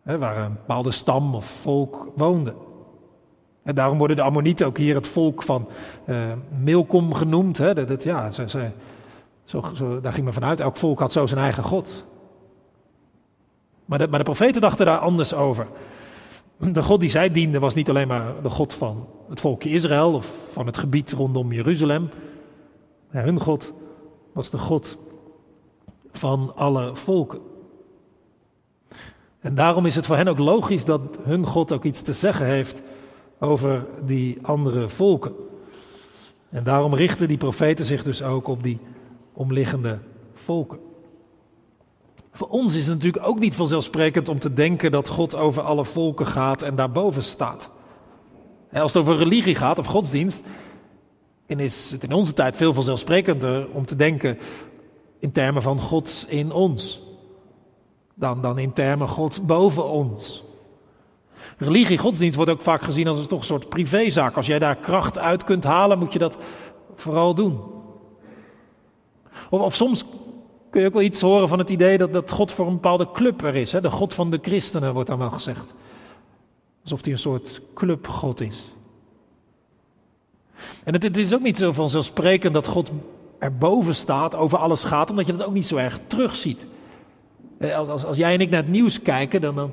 waar 0.02 0.45
een 0.45 0.52
bepaalde 0.52 0.90
stam 0.90 1.35
of 1.35 1.47
volk 1.47 2.09
woonde. 2.16 2.55
En 3.67 3.75
daarom 3.75 3.99
worden 3.99 4.17
de 4.17 4.23
Ammonieten 4.23 4.67
ook 4.67 4.79
hier 4.79 4.95
het 4.95 5.07
volk 5.07 5.43
van 5.43 5.69
uh, 6.65 6.77
genoemd. 7.11 7.59
Hè? 7.59 7.87
Dat, 7.87 8.03
ja, 8.03 8.31
ze, 8.31 8.71
zo, 9.45 9.65
zo, 9.75 10.01
daar 10.01 10.13
ging 10.13 10.25
men 10.25 10.35
vanuit. 10.35 10.61
Elk 10.61 10.77
volk 10.77 10.99
had 10.99 11.13
zo 11.13 11.27
zijn 11.27 11.41
eigen 11.41 11.63
God. 11.63 12.05
Maar 13.85 13.99
de, 13.99 14.09
maar 14.09 14.19
de 14.19 14.25
profeten 14.25 14.61
dachten 14.61 14.87
daar 14.87 14.99
anders 14.99 15.35
over. 15.35 15.67
De 16.57 16.83
God 16.83 17.01
die 17.01 17.11
zij 17.11 17.31
dienden 17.31 17.61
was 17.61 17.75
niet 17.75 17.89
alleen 17.89 18.09
maar 18.09 18.33
de 18.43 18.51
God 18.51 18.75
van 18.75 19.09
het 19.29 19.41
volkje 19.41 19.71
Israël 19.71 20.13
of 20.13 20.33
van 20.53 20.67
het 20.67 20.79
gebied 20.79 21.13
rondom 21.13 21.53
Jeruzalem. 21.53 22.11
hun 23.09 23.41
God 23.41 23.73
was 24.33 24.51
de 24.51 24.59
God 24.59 24.99
van 26.13 26.53
alle 26.57 26.97
volken. 26.97 27.41
En 29.41 29.55
daarom 29.55 29.87
is 29.87 29.97
het 29.97 30.07
voor 30.07 30.17
hen 30.17 30.29
ook 30.29 30.39
logisch 30.39 30.85
dat 30.85 31.01
hun 31.23 31.47
God 31.47 31.73
ook 31.73 31.85
iets 31.85 32.03
te 32.03 32.13
zeggen 32.13 32.47
heeft 32.47 32.83
over 33.40 33.87
die 34.05 34.38
andere 34.43 34.88
volken. 34.88 35.33
En 36.49 36.64
daarom 36.64 36.95
richten 36.95 37.28
die 37.28 37.37
profeten 37.37 37.87
zich 37.87 38.02
dus 38.02 38.23
ook 38.23 38.49
op 38.49 38.62
die 38.62 38.78
omliggende 39.33 39.99
volken. 40.35 40.78
Voor 42.31 42.49
ons 42.49 42.75
is 42.75 42.87
het 42.87 42.95
natuurlijk 42.95 43.26
ook 43.26 43.38
niet 43.38 43.55
vanzelfsprekend 43.55 44.28
om 44.28 44.38
te 44.38 44.52
denken 44.52 44.90
dat 44.90 45.09
God 45.09 45.35
over 45.35 45.62
alle 45.62 45.85
volken 45.85 46.26
gaat 46.26 46.62
en 46.62 46.75
daarboven 46.75 47.23
staat. 47.23 47.71
Als 48.73 48.93
het 48.93 49.02
over 49.02 49.16
religie 49.16 49.55
gaat 49.55 49.78
of 49.78 49.87
godsdienst, 49.87 50.43
is 51.47 51.90
het 51.90 52.02
in 52.02 52.12
onze 52.12 52.33
tijd 52.33 52.57
veel 52.57 52.75
vanzelfsprekender 52.75 53.69
om 53.73 53.87
te 53.87 53.97
denken 53.97 54.38
in 55.19 55.33
termen 55.33 55.62
van 55.62 55.81
God 55.81 56.26
in 56.28 56.52
ons, 56.52 57.00
dan, 58.14 58.40
dan 58.40 58.59
in 58.59 58.73
termen 58.73 59.09
God 59.09 59.47
boven 59.47 59.85
ons. 59.85 60.45
Religie, 61.59 61.99
godsdienst 61.99 62.37
wordt 62.37 62.50
ook 62.50 62.62
vaak 62.62 62.83
gezien 62.83 63.09
als 63.09 63.19
een 63.19 63.26
toch 63.26 63.38
een 63.38 63.45
soort 63.45 63.69
privézaak. 63.69 64.37
Als 64.37 64.47
jij 64.47 64.59
daar 64.59 64.76
kracht 64.76 65.19
uit 65.19 65.45
kunt 65.45 65.65
halen, 65.65 65.99
moet 65.99 66.12
je 66.12 66.19
dat 66.19 66.37
vooral 66.95 67.35
doen. 67.35 67.61
Of, 69.50 69.61
of 69.61 69.75
soms 69.75 70.05
kun 70.71 70.81
je 70.81 70.87
ook 70.87 70.93
wel 70.93 71.03
iets 71.03 71.21
horen 71.21 71.49
van 71.49 71.59
het 71.59 71.71
idee 71.71 71.99
dat, 71.99 72.12
dat 72.12 72.31
God 72.31 72.53
voor 72.53 72.67
een 72.67 72.73
bepaalde 72.73 73.11
club 73.12 73.43
er 73.43 73.55
is. 73.55 73.73
Hè? 73.73 73.81
De 73.81 73.91
God 73.91 74.15
van 74.15 74.31
de 74.31 74.38
christenen 74.43 74.93
wordt 74.93 75.09
dan 75.09 75.19
wel 75.19 75.31
gezegd. 75.31 75.75
Alsof 76.83 77.03
hij 77.03 77.12
een 77.12 77.19
soort 77.19 77.61
clubgod 77.75 78.41
is. 78.41 78.65
En 80.85 80.93
het, 80.93 81.03
het 81.03 81.17
is 81.17 81.35
ook 81.35 81.43
niet 81.43 81.59
zo 81.59 81.73
vanzelfsprekend 81.73 82.55
dat 82.55 82.67
God 82.67 82.91
erboven 83.38 83.95
staat, 83.95 84.35
over 84.35 84.59
alles 84.59 84.85
gaat, 84.85 85.11
omdat 85.11 85.26
je 85.26 85.37
dat 85.37 85.47
ook 85.47 85.55
niet 85.55 85.67
zo 85.67 85.76
erg 85.76 86.00
terugziet. 86.07 86.61
Als, 87.61 87.88
als, 87.88 88.05
als 88.05 88.17
jij 88.17 88.35
en 88.35 88.41
ik 88.41 88.50
naar 88.50 88.62
het 88.62 88.71
nieuws 88.71 89.03
kijken, 89.03 89.41
dan, 89.41 89.55
dan, 89.55 89.73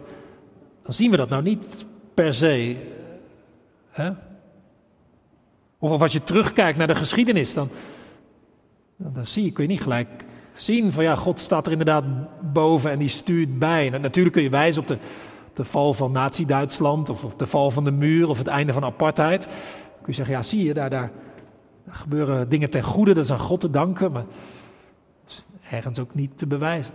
dan 0.84 0.94
zien 0.94 1.12
we 1.12 1.18
dat 1.18 1.30
nou 1.30 1.44
niet 1.44 1.86
per 2.14 2.34
se. 2.34 2.78
Hè? 3.90 4.12
Of, 5.78 6.02
als 6.02 6.14
je 6.14 6.24
terugkijkt 6.24 6.78
naar 6.78 6.88
de 6.88 6.96
geschiedenis, 6.96 7.54
dan, 7.54 7.70
dan 8.96 9.28
zie 9.28 9.44
je, 9.44 9.52
kun 9.52 9.64
je 9.64 9.70
niet 9.70 9.82
gelijk 9.82 10.10
zien 10.56 10.94
van 10.94 11.04
ja, 11.04 11.16
God 11.16 11.40
staat 11.40 11.66
er 11.66 11.72
inderdaad 11.72 12.04
boven 12.54 12.92
en 12.92 13.00
die 13.00 13.10
stuurt 13.10 13.60
bij. 13.60 13.90
Natuurlijk 13.90 14.36
kun 14.36 14.44
je 14.44 14.50
wijzen 14.50 14.82
op 14.82 14.88
de, 14.88 14.98
de 15.54 15.66
val 15.66 15.94
van 15.94 16.12
Nazi-Duitsland 16.12 17.10
of 17.10 17.24
op 17.24 17.40
de 17.40 17.48
val 17.48 17.72
van 17.72 17.84
de 17.84 17.92
muur 17.92 18.30
of 18.30 18.38
het 18.38 18.48
einde 18.48 18.74
van 18.74 18.84
apartheid. 18.84 19.44
Dan 19.44 19.52
kun 20.02 20.06
je 20.06 20.14
zeggen, 20.14 20.36
ja 20.36 20.44
zie 20.44 20.64
je, 20.64 20.74
daar, 20.74 20.90
daar, 20.90 21.12
daar 21.86 21.96
gebeuren 21.96 22.50
dingen 22.50 22.70
ten 22.70 22.84
goede, 22.84 23.14
dat 23.14 23.24
is 23.24 23.32
aan 23.32 23.40
God 23.40 23.60
te 23.60 23.70
danken, 23.70 24.12
maar 24.12 24.26
is 25.28 25.46
ergens 25.70 26.00
ook 26.00 26.16
niet 26.16 26.38
te 26.38 26.48
bewijzen. 26.48 26.94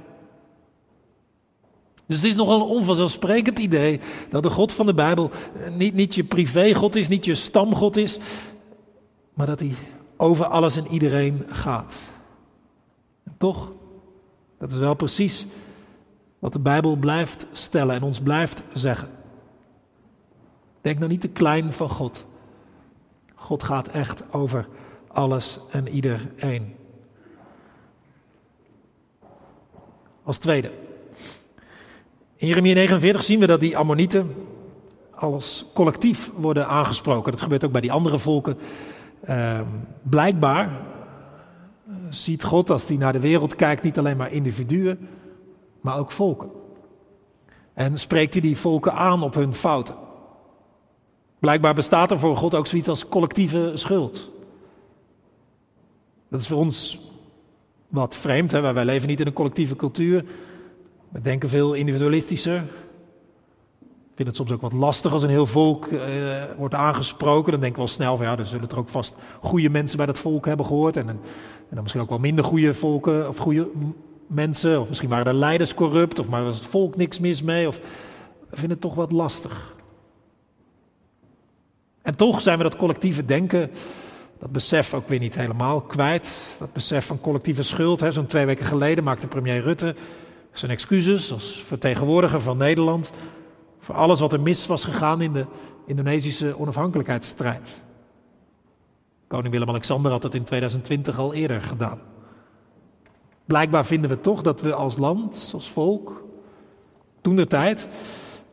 Dus 2.09 2.21
het 2.21 2.31
is 2.31 2.37
nogal 2.37 2.61
een 2.61 2.77
onvanzelfsprekend 2.77 3.59
idee 3.59 4.01
dat 4.31 4.43
de 4.43 4.51
God 4.51 4.73
van 4.73 4.87
de 4.87 4.95
Bijbel 4.95 5.31
niet, 5.71 5.95
niet 5.95 6.15
je 6.15 6.25
privégod 6.25 6.97
is, 6.97 7.09
niet 7.09 7.25
je 7.25 7.35
stamgod 7.35 7.97
is, 7.97 8.19
maar 9.35 9.47
dat 9.47 9.61
hij 9.61 9.75
over 10.17 10.47
alles 10.47 10.77
en 10.77 10.87
iedereen 10.87 11.45
gaat. 11.49 12.03
En 13.25 13.35
toch, 13.39 13.73
dat 14.59 14.73
is 14.73 14.79
wel 14.79 14.95
precies 14.95 15.47
wat 16.39 16.53
de 16.53 16.59
Bijbel 16.59 16.97
blijft 16.97 17.47
stellen 17.53 17.97
en 17.97 18.03
ons 18.03 18.21
blijft 18.21 18.63
zeggen. 18.73 19.09
Denk 20.81 20.99
nou 20.99 21.11
niet 21.11 21.21
te 21.21 21.29
klein 21.29 21.73
van 21.73 21.89
God. 21.89 22.27
God 23.35 23.63
gaat 23.63 23.89
echt 23.89 24.33
over 24.33 24.69
alles 25.09 25.59
en 25.71 25.89
iedereen. 25.89 26.77
Als 30.23 30.39
tweede. 30.39 30.87
In 32.39 32.47
Jeremia 32.47 32.75
49 32.75 33.23
zien 33.23 33.41
we 33.41 33.47
dat 33.47 33.61
die 33.61 33.77
Ammonieten 33.77 34.35
als 35.15 35.67
collectief 35.75 36.31
worden 36.37 36.67
aangesproken. 36.67 37.31
Dat 37.31 37.41
gebeurt 37.41 37.65
ook 37.65 37.73
bij 37.73 37.81
die 37.81 37.93
andere 37.93 38.19
volken. 38.19 38.59
Uh, 39.29 39.61
blijkbaar 40.03 40.65
eh, 40.67 41.95
ziet 42.11 42.45
God 42.45 42.71
als 42.71 42.89
hij 42.89 42.97
naar 42.97 43.13
de 43.13 43.21
wereld 43.21 43.57
kijkt 43.57 43.83
niet 43.83 43.99
alleen 43.99 44.17
maar 44.17 44.33
individuen, 44.33 45.09
maar 45.81 45.99
ook 45.99 46.13
volken. 46.13 46.51
En 47.75 47.99
spreekt 47.99 48.33
hij 48.33 48.43
die 48.43 48.57
volken 48.57 48.93
aan 48.93 49.23
op 49.23 49.35
hun 49.35 49.55
fouten. 49.55 49.95
Blijkbaar 51.39 51.75
bestaat 51.75 52.11
er 52.11 52.19
voor 52.19 52.37
God 52.37 52.55
ook 52.55 52.67
zoiets 52.67 52.89
als 52.89 53.09
collectieve 53.09 53.73
schuld. 53.75 54.31
Dat 56.29 56.41
is 56.41 56.49
voor 56.49 56.59
ons 56.59 57.01
wat 57.89 58.17
vreemd, 58.17 58.53
hè? 58.53 58.73
wij 58.73 58.85
leven 58.85 59.09
niet 59.09 59.21
in 59.21 59.27
een 59.27 59.33
collectieve 59.33 59.77
cultuur. 59.77 60.25
We 61.09 61.21
denken 61.21 61.49
veel 61.49 61.75
individualistischer. 61.75 62.57
Ik 63.81 64.15
vind 64.15 64.29
het 64.29 64.37
soms 64.37 64.53
ook 64.53 64.71
wat 64.71 64.73
lastig 64.73 65.13
als 65.13 65.23
een 65.23 65.29
heel 65.29 65.47
volk 65.47 65.87
eh, 65.87 66.43
wordt 66.57 66.75
aangesproken. 66.75 67.53
Dan 67.53 67.61
denken 67.61 67.79
we 67.79 67.85
wel 67.87 67.95
snel 67.95 68.17
van 68.17 68.27
ja, 68.27 68.37
dan 68.37 68.47
zullen 68.47 68.69
er 68.69 68.79
ook 68.79 68.89
vast 68.89 69.15
goede 69.41 69.69
mensen 69.69 69.97
bij 69.97 70.07
dat 70.07 70.19
volk 70.19 70.47
hebben 70.47 70.67
gehoord. 70.67 70.97
En, 70.97 71.09
en, 71.09 71.21
dan 71.71 71.83
misschien 71.83 72.03
ook 72.03 72.09
wel 72.09 72.19
minder 72.19 72.45
goede 72.45 72.75
volken 72.75 73.29
of 73.29 73.37
goede 73.37 73.69
mensen. 74.27 74.81
Of 74.81 74.89
misschien 74.89 75.09
waren 75.09 75.25
de 75.25 75.39
leiders 75.39 75.75
corrupt. 75.75 76.19
Of 76.19 76.29
maar 76.29 76.45
was 76.45 76.57
het 76.57 76.67
volk 76.67 76.97
niks 76.97 77.19
mis 77.19 77.43
mee. 77.43 77.69
Of 77.69 77.81
vinden 78.51 78.71
het 78.71 78.81
toch 78.81 78.95
wat 78.95 79.13
lastig. 79.13 79.75
En 82.03 82.17
toch 82.17 82.41
zijn 82.41 82.57
we 82.57 82.63
dat 82.63 82.77
collectieve 82.77 83.25
denken, 83.25 83.71
dat 84.39 84.51
besef 84.53 84.95
ook 84.95 85.09
weer 85.09 85.19
niet 85.19 85.35
helemaal 85.35 85.81
kwijt. 85.81 86.57
Dat 86.59 86.73
besef 86.73 87.07
van 87.07 87.21
collectieve 87.21 87.63
schuld. 87.63 88.05
Zo'n 88.09 88.27
twee 88.27 88.47
weken 88.47 88.67
geleden 88.67 89.05
maakte 89.05 89.27
premier 89.27 89.63
Rutte 89.63 89.95
zijn 90.53 90.71
excuses 90.71 91.33
als 91.33 91.63
vertegenwoordiger 91.67 92.41
van 92.41 92.57
Nederland 92.57 93.11
voor 93.79 93.95
alles 93.95 94.21
wat 94.21 94.33
er 94.33 94.41
mis 94.41 94.67
was 94.67 94.85
gegaan 94.85 95.21
in 95.21 95.33
de 95.33 95.47
Indonesische 95.87 96.59
onafhankelijkheidsstrijd. 96.59 97.83
Koning 99.27 99.53
Willem-Alexander 99.53 100.11
had 100.11 100.23
het 100.23 100.35
in 100.35 100.45
2020 100.45 101.19
al 101.19 101.35
eerder 101.35 101.61
gedaan. 101.61 102.01
Blijkbaar 103.45 103.87
vinden 103.87 104.11
we 104.11 104.21
toch 104.21 104.43
dat 104.43 104.61
we 104.61 104.75
als 104.75 104.97
land, 104.97 105.51
als 105.55 105.71
volk, 105.71 106.23
toen 107.21 107.37
de 107.37 107.47
tijd, 107.47 107.89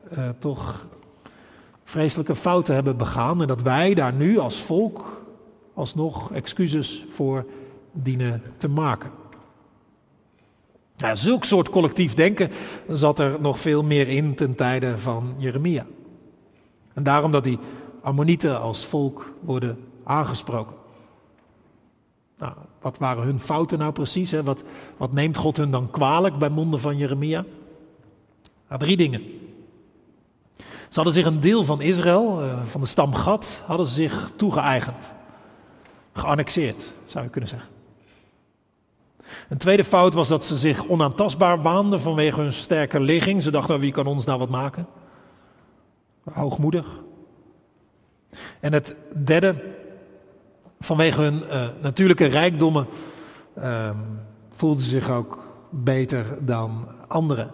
eh, 0.09 0.29
toch 0.39 0.85
vreselijke 1.83 2.35
fouten 2.35 2.75
hebben 2.75 2.97
begaan 2.97 3.41
en 3.41 3.47
dat 3.47 3.61
wij 3.61 3.93
daar 3.93 4.13
nu 4.13 4.37
als 4.37 4.61
volk 4.61 5.21
alsnog 5.73 6.31
excuses 6.31 7.05
voor 7.09 7.45
dienen 7.91 8.41
te 8.57 8.67
maken. 8.67 9.11
Zulk 11.13 11.43
soort 11.43 11.69
collectief 11.69 12.13
denken 12.13 12.51
zat 12.87 13.19
er 13.19 13.41
nog 13.41 13.59
veel 13.59 13.83
meer 13.83 14.07
in 14.07 14.35
ten 14.35 14.55
tijde 14.55 14.97
van 14.97 15.35
Jeremia. 15.37 15.85
En 16.93 17.03
daarom 17.03 17.31
dat 17.31 17.43
die 17.43 17.59
Ammonieten 18.01 18.59
als 18.59 18.85
volk 18.85 19.33
worden 19.41 19.77
aangesproken. 20.03 20.75
Nou, 22.37 22.53
wat 22.81 22.97
waren 22.97 23.23
hun 23.23 23.39
fouten 23.39 23.79
nou 23.79 23.91
precies? 23.91 24.31
Hè? 24.31 24.43
Wat, 24.43 24.63
wat 24.97 25.13
neemt 25.13 25.37
God 25.37 25.57
hun 25.57 25.71
dan 25.71 25.91
kwalijk 25.91 26.37
bij 26.37 26.49
monden 26.49 26.79
van 26.79 26.97
Jeremia? 26.97 27.45
Nou, 28.67 28.79
drie 28.79 28.97
dingen. 28.97 29.21
Ze 30.89 31.01
hadden 31.01 31.13
zich 31.13 31.25
een 31.25 31.39
deel 31.39 31.63
van 31.63 31.81
Israël, 31.81 32.41
eh, 32.41 32.59
van 32.65 32.81
de 32.81 32.87
stam 32.87 33.13
Gad, 33.13 33.61
hadden 33.65 33.87
ze 33.87 33.93
zich 33.93 34.31
toegeëigend. 34.35 35.13
Geannexeerd, 36.13 36.91
zou 37.05 37.23
je 37.23 37.29
kunnen 37.29 37.49
zeggen. 37.49 37.74
Een 39.49 39.57
tweede 39.57 39.83
fout 39.83 40.13
was 40.13 40.27
dat 40.27 40.45
ze 40.45 40.57
zich 40.57 40.87
onaantastbaar 40.87 41.61
waanden 41.61 42.01
vanwege 42.01 42.41
hun 42.41 42.53
sterke 42.53 42.99
ligging. 42.99 43.43
Ze 43.43 43.51
dachten, 43.51 43.79
wie 43.79 43.91
kan 43.91 44.07
ons 44.07 44.25
nou 44.25 44.39
wat 44.39 44.49
maken? 44.49 44.87
Hoogmoedig. 46.33 46.85
En 48.59 48.73
het 48.73 48.95
derde, 49.23 49.55
vanwege 50.79 51.21
hun 51.21 51.43
uh, 51.43 51.67
natuurlijke 51.81 52.25
rijkdommen 52.25 52.87
uh, 53.57 53.89
voelden 54.49 54.83
ze 54.83 54.89
zich 54.89 55.09
ook 55.09 55.43
beter 55.69 56.25
dan 56.39 56.87
anderen. 57.07 57.51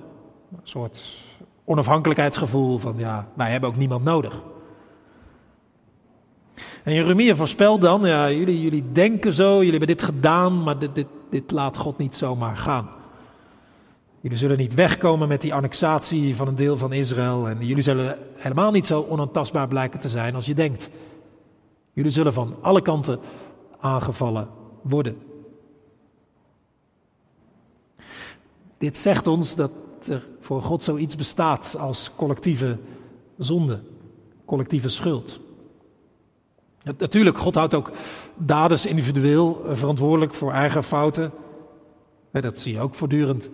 Een 0.51 0.60
soort 0.63 1.18
onafhankelijkheidsgevoel 1.66 2.78
van 2.78 2.94
ja, 2.98 3.28
wij 3.34 3.51
hebben 3.51 3.70
ook 3.70 3.78
niemand 3.78 4.04
nodig. 4.04 4.42
En 6.84 6.94
Jeremia 6.94 7.36
voorspelt 7.36 7.82
dan, 7.82 8.06
ja, 8.06 8.32
jullie, 8.32 8.62
jullie 8.62 8.92
denken 8.92 9.34
zo, 9.34 9.56
jullie 9.56 9.70
hebben 9.70 9.88
dit 9.88 10.04
gedaan, 10.04 10.63
maar 10.63 10.80
dit, 10.80 10.96
dit, 10.96 11.08
dit 11.32 11.52
laat 11.52 11.78
God 11.78 11.98
niet 11.98 12.16
zomaar 12.16 12.58
gaan. 12.58 12.90
Jullie 14.22 14.38
zullen 14.38 14.58
niet 14.58 14.74
wegkomen 14.74 15.28
met 15.28 15.42
die 15.42 15.54
annexatie 15.54 16.36
van 16.36 16.48
een 16.48 16.56
deel 16.56 16.78
van 16.78 16.94
Israël. 16.94 17.50
En 17.50 17.66
jullie 17.66 17.84
zullen 17.84 18.18
helemaal 18.36 18.72
niet 18.72 18.86
zo 18.86 19.06
onaantastbaar 19.10 19.68
blijken 19.68 20.00
te 20.00 20.10
zijn 20.10 20.36
als 20.36 20.46
je 20.46 20.54
denkt. 20.54 20.90
Jullie 21.94 22.12
zullen 22.12 22.34
van 22.34 22.56
alle 22.62 22.82
kanten 22.82 23.20
aangevallen 23.80 24.48
worden. 24.82 25.18
Dit 28.78 28.98
zegt 28.98 29.28
ons 29.28 29.56
dat 29.56 29.72
er 30.08 30.28
voor 30.40 30.64
God 30.64 30.84
zoiets 30.84 31.16
bestaat 31.16 31.76
als 31.80 32.12
collectieve 32.16 32.78
zonde, 33.38 33.80
collectieve 34.46 34.90
schuld. 34.90 35.40
Natuurlijk, 36.84 37.38
God 37.38 37.56
houdt 37.56 37.74
ook 37.74 37.92
daders 38.36 38.86
individueel 38.86 39.66
verantwoordelijk 39.72 40.34
voor 40.34 40.52
eigen 40.52 40.84
fouten. 40.84 41.32
Dat 42.32 42.60
zie 42.60 42.74
je 42.74 42.80
ook 42.80 42.96
voortdurend 42.96 43.50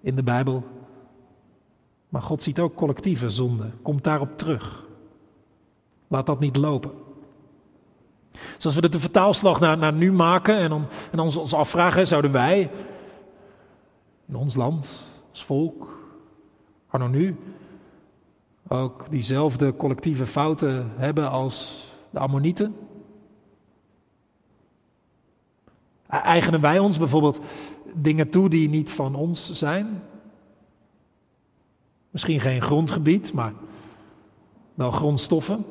in 0.00 0.16
de 0.16 0.22
Bijbel. 0.22 0.64
Maar 2.08 2.22
God 2.22 2.42
ziet 2.42 2.58
ook 2.58 2.74
collectieve 2.74 3.30
zonde. 3.30 3.70
Komt 3.82 4.04
daarop 4.04 4.38
terug. 4.38 4.84
Laat 6.08 6.26
dat 6.26 6.40
niet 6.40 6.56
lopen. 6.56 6.90
Zoals 8.58 8.76
we 8.76 8.88
de 8.88 9.00
vertaalslag 9.00 9.60
naar, 9.60 9.78
naar 9.78 9.92
nu 9.92 10.12
maken 10.12 10.56
en, 10.56 10.68
dan, 10.68 10.86
en 11.12 11.18
ons, 11.18 11.36
ons 11.36 11.54
afvragen, 11.54 12.06
zouden 12.06 12.32
wij 12.32 12.70
in 14.28 14.36
ons 14.36 14.54
land, 14.54 15.04
als 15.30 15.44
volk, 15.44 15.98
anno 16.88 17.06
nu, 17.06 17.36
ook 18.68 19.06
diezelfde 19.10 19.76
collectieve 19.76 20.26
fouten 20.26 20.92
hebben 20.96 21.30
als 21.30 21.88
de 22.10 22.18
Ammonieten? 22.18 22.76
Eigenen 26.06 26.60
wij 26.60 26.78
ons 26.78 26.98
bijvoorbeeld 26.98 27.40
dingen 27.94 28.30
toe 28.30 28.48
die 28.48 28.68
niet 28.68 28.90
van 28.90 29.14
ons 29.14 29.50
zijn? 29.50 30.02
Misschien 32.10 32.40
geen 32.40 32.62
grondgebied, 32.62 33.32
maar 33.32 33.52
wel 34.74 34.90
grondstoffen. 34.90 35.64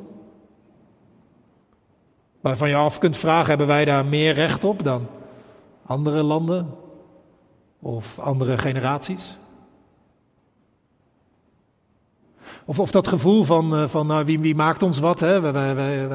Waarvan 2.41 2.69
je 2.69 2.75
af 2.75 2.98
kunt 2.98 3.17
vragen, 3.17 3.48
hebben 3.48 3.67
wij 3.67 3.86
daar 3.86 4.05
meer 4.05 4.34
recht 4.34 4.63
op 4.63 4.84
dan 4.84 5.08
andere 5.86 6.24
landen 6.24 6.75
of 7.79 8.19
andere 8.19 8.58
generaties? 8.58 9.38
Of, 12.69 12.79
of 12.79 12.91
dat 12.91 13.07
gevoel 13.07 13.43
van, 13.43 13.75
eh, 13.75 13.88
van 13.88 14.07
nou, 14.07 14.25
wie, 14.25 14.39
wie 14.39 14.55
maakt 14.55 14.83
ons 14.83 14.99
wat, 14.99 15.19
hè? 15.19 15.39
Wij, 15.39 15.51
wij, 15.51 15.75
wij, 15.75 16.07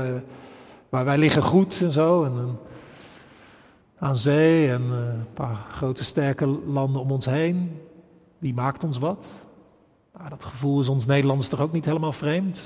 wij, 0.89 1.05
wij 1.05 1.19
liggen 1.19 1.43
goed 1.43 1.81
en 1.83 1.93
zo. 1.93 2.25
En, 2.25 2.59
aan 3.99 4.19
zee 4.19 4.71
en 4.71 4.83
eh, 4.83 4.99
een 4.99 5.33
paar 5.35 5.67
grote 5.71 6.05
sterke 6.05 6.47
landen 6.67 7.01
om 7.01 7.11
ons 7.11 7.27
heen. 7.27 7.81
Wie 8.39 8.55
maakt 8.55 8.85
ons 8.85 8.99
wat? 8.99 9.27
Nou, 10.17 10.29
dat 10.29 10.45
gevoel 10.45 10.81
is 10.81 10.89
ons 10.89 11.07
Nederlanders 11.07 11.49
toch 11.49 11.61
ook 11.61 11.73
niet 11.73 11.85
helemaal 11.85 12.13
vreemd? 12.13 12.61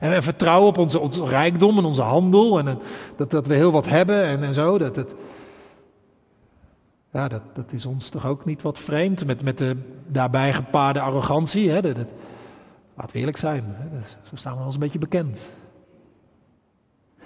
En 0.00 0.10
we 0.10 0.22
vertrouwen 0.22 0.68
op 0.68 0.78
onze, 0.78 0.98
onze 0.98 1.24
rijkdom 1.24 1.78
en 1.78 1.84
onze 1.84 2.02
handel 2.02 2.58
en 2.58 2.78
dat, 3.16 3.30
dat 3.30 3.46
we 3.46 3.54
heel 3.54 3.72
wat 3.72 3.88
hebben 3.88 4.24
en, 4.24 4.42
en 4.42 4.54
zo. 4.54 4.78
Dat, 4.78 4.94
dat, 4.94 5.14
ja, 7.14 7.28
dat, 7.28 7.42
dat 7.54 7.72
is 7.72 7.86
ons 7.86 8.08
toch 8.08 8.26
ook 8.26 8.44
niet 8.44 8.62
wat 8.62 8.78
vreemd 8.78 9.26
met, 9.26 9.42
met 9.42 9.58
de 9.58 9.76
daarbij 10.06 10.52
gepaarde 10.52 11.00
arrogantie. 11.00 11.70
Hè? 11.70 11.80
Dat, 11.80 11.96
eerlijk 13.12 13.36
zijn, 13.36 13.64
hè? 13.66 13.98
zo 14.28 14.36
staan 14.36 14.58
we 14.58 14.64
eens 14.64 14.74
een 14.74 14.80
beetje 14.80 14.98
bekend. 14.98 15.46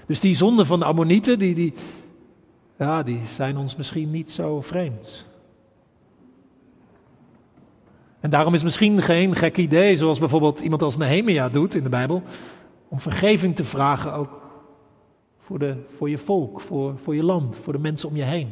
Dus 0.07 0.20
die 0.20 0.37
zonden 0.37 0.66
van 0.66 0.79
de 0.79 0.85
Ammonieten, 0.85 1.38
die, 1.38 1.55
die, 1.55 1.74
ja, 2.79 3.03
die 3.03 3.20
zijn 3.27 3.57
ons 3.57 3.77
misschien 3.77 4.11
niet 4.11 4.31
zo 4.31 4.61
vreemd. 4.61 5.27
En 8.20 8.31
daarom 8.31 8.55
is 8.55 8.62
misschien 8.62 9.03
geen 9.03 9.35
gek 9.35 9.57
idee, 9.57 9.96
zoals 9.96 10.18
bijvoorbeeld 10.18 10.61
iemand 10.61 10.83
als 10.83 10.96
Nehemia 10.96 11.48
doet 11.48 11.74
in 11.74 11.83
de 11.83 11.88
Bijbel, 11.88 12.22
om 12.88 13.01
vergeving 13.01 13.57
te 13.57 13.64
vragen 13.64 14.12
ook 14.12 14.40
voor, 15.38 15.59
de, 15.59 15.77
voor 15.96 16.11
je 16.11 16.18
volk, 16.18 16.61
voor, 16.61 16.98
voor 16.98 17.14
je 17.14 17.24
land, 17.24 17.57
voor 17.57 17.72
de 17.72 17.79
mensen 17.79 18.09
om 18.09 18.16
je 18.16 18.24
heen. 18.24 18.51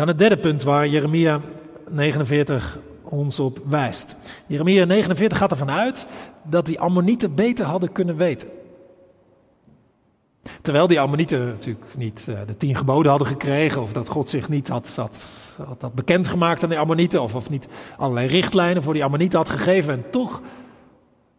Dan 0.00 0.08
het 0.08 0.18
derde 0.18 0.36
punt 0.36 0.62
waar 0.62 0.88
Jeremia 0.88 1.40
49 1.88 2.78
ons 3.02 3.40
op 3.40 3.58
wijst. 3.66 4.16
Jeremia 4.46 4.84
49 4.84 5.38
gaat 5.38 5.50
ervan 5.50 5.70
uit 5.70 6.06
dat 6.42 6.66
die 6.66 6.80
Ammonieten 6.80 7.34
beter 7.34 7.64
hadden 7.66 7.92
kunnen 7.92 8.16
weten. 8.16 8.48
Terwijl 10.62 10.86
die 10.86 11.00
Ammonieten 11.00 11.46
natuurlijk 11.46 11.96
niet 11.96 12.26
uh, 12.28 12.38
de 12.46 12.56
tien 12.56 12.76
geboden 12.76 13.10
hadden 13.10 13.28
gekregen, 13.28 13.82
of 13.82 13.92
dat 13.92 14.08
God 14.08 14.30
zich 14.30 14.48
niet 14.48 14.68
had, 14.68 14.96
had, 14.96 15.40
had, 15.80 15.94
bekendgemaakt 15.94 16.62
aan 16.62 16.68
de 16.68 16.78
Ammonieten, 16.78 17.22
of, 17.22 17.34
of 17.34 17.50
niet 17.50 17.68
allerlei 17.96 18.26
richtlijnen 18.26 18.82
voor 18.82 18.94
die 18.94 19.04
Ammonieten 19.04 19.38
had 19.38 19.50
gegeven. 19.50 19.94
En 19.94 20.10
toch 20.10 20.40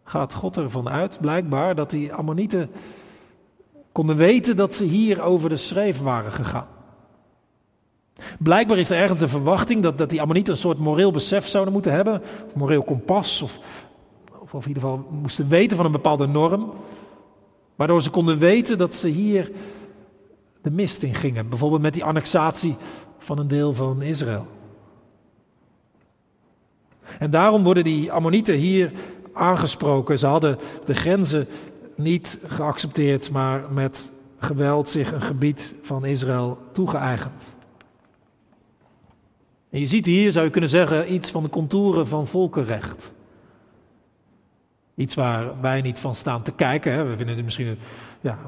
gaat 0.04 0.34
God 0.34 0.58
ervan 0.58 0.90
uit, 0.90 1.18
blijkbaar, 1.22 1.76
dat 1.76 1.90
die 1.90 2.14
Ammonieten 2.14 2.70
konden 3.92 4.18
weten 4.18 4.56
dat 4.56 4.76
ze 4.76 4.86
hier 4.86 5.22
over 5.22 5.50
de 5.50 5.58
schreef 5.58 6.00
waren 6.00 6.32
gegaan. 6.32 6.80
Blijkbaar 8.40 8.78
is 8.78 8.90
er 8.90 8.98
ergens 8.98 9.20
de 9.20 9.28
verwachting 9.28 9.84
dat, 9.84 9.98
dat 9.98 10.10
die 10.10 10.22
Ammonieten 10.22 10.54
een 10.54 10.60
soort 10.60 10.80
moreel 10.80 11.12
besef 11.12 11.48
zouden 11.48 11.74
moeten 11.74 11.92
hebben, 11.92 12.22
of 12.46 12.56
moreel 12.56 12.84
kompas, 12.84 13.42
of, 13.42 13.60
of, 14.42 14.54
of 14.54 14.62
in 14.62 14.68
ieder 14.68 14.84
geval 14.84 15.08
moesten 15.10 15.48
weten 15.48 15.78
van 15.78 15.86
een 15.86 15.92
bepaalde 15.92 16.28
norm, 16.28 16.74
waardoor 17.76 18.02
ze 18.02 18.10
konden 18.10 18.40
weten 18.40 18.78
dat 18.78 18.96
ze 18.96 19.08
hier 19.08 19.52
de 20.62 20.72
mist 20.72 21.04
in 21.04 21.16
gingen, 21.16 21.50
bijvoorbeeld 21.50 21.82
met 21.82 21.94
die 21.94 22.04
annexatie 22.04 22.76
van 23.18 23.38
een 23.38 23.48
deel 23.48 23.74
van 23.74 24.02
Israël. 24.02 24.48
En 27.20 27.30
daarom 27.30 27.64
worden 27.64 27.84
die 27.84 28.12
Ammonieten 28.12 28.56
hier 28.56 28.92
aangesproken. 29.34 30.20
Ze 30.20 30.28
hadden 30.28 30.58
de 30.86 30.94
grenzen 30.94 31.48
niet 31.96 32.40
geaccepteerd, 32.46 33.32
maar 33.32 33.64
met 33.72 34.12
geweld 34.38 34.90
zich 34.90 35.12
een 35.12 35.22
gebied 35.22 35.74
van 35.82 36.06
Israël 36.06 36.58
toegeëigend. 36.72 37.56
En 39.72 39.80
je 39.80 39.88
ziet 39.88 40.06
hier, 40.06 40.32
zou 40.32 40.46
je 40.46 40.52
kunnen 40.52 40.70
zeggen, 40.70 41.14
iets 41.14 41.32
van 41.32 41.44
de 41.44 41.50
contouren 41.50 42.08
van 42.08 42.28
volkenrecht. 42.28 43.14
Iets 44.96 45.16
waar 45.16 45.62
wij 45.62 45.82
niet 45.82 46.00
van 46.00 46.16
staan 46.16 46.42
te 46.42 46.52
kijken. 46.52 46.94
Hè. 46.94 47.04
We 47.04 47.16
vinden 47.16 47.36
het 47.36 47.46
misschien 47.46 47.78
ja, 48.22 48.40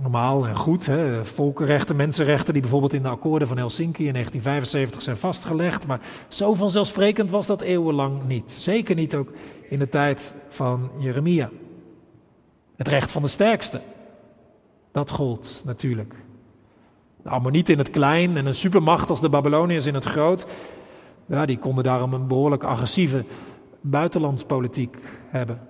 normaal 0.00 0.46
en 0.46 0.56
goed. 0.56 0.86
Hè. 0.86 1.24
Volkenrechten, 1.24 1.96
mensenrechten, 1.96 2.52
die 2.52 2.62
bijvoorbeeld 2.62 2.92
in 2.92 3.02
de 3.02 3.08
akkoorden 3.08 3.48
van 3.48 3.56
Helsinki 3.56 4.06
in 4.06 4.12
1975 4.12 5.02
zijn 5.02 5.16
vastgelegd. 5.16 5.86
Maar 5.86 6.00
zo 6.28 6.54
vanzelfsprekend 6.54 7.30
was 7.30 7.46
dat 7.46 7.60
eeuwenlang 7.60 8.26
niet. 8.26 8.52
Zeker 8.52 8.94
niet 8.94 9.14
ook 9.14 9.32
in 9.68 9.78
de 9.78 9.88
tijd 9.88 10.34
van 10.48 10.90
Jeremia. 10.98 11.50
Het 12.76 12.88
recht 12.88 13.10
van 13.10 13.22
de 13.22 13.28
sterkste. 13.28 13.80
Dat 14.92 15.10
gold 15.10 15.62
natuurlijk. 15.64 16.14
De 17.26 17.32
Ammonieten 17.32 17.72
in 17.72 17.78
het 17.78 17.90
klein 17.90 18.36
en 18.36 18.46
een 18.46 18.54
supermacht 18.54 19.10
als 19.10 19.20
de 19.20 19.28
Babyloniërs 19.28 19.86
in 19.86 19.94
het 19.94 20.04
groot. 20.04 20.46
Ja, 21.26 21.46
die 21.46 21.58
konden 21.58 21.84
daarom 21.84 22.14
een 22.14 22.26
behoorlijk 22.26 22.64
agressieve 22.64 23.24
buitenlandspolitiek 23.80 24.96
hebben. 25.28 25.60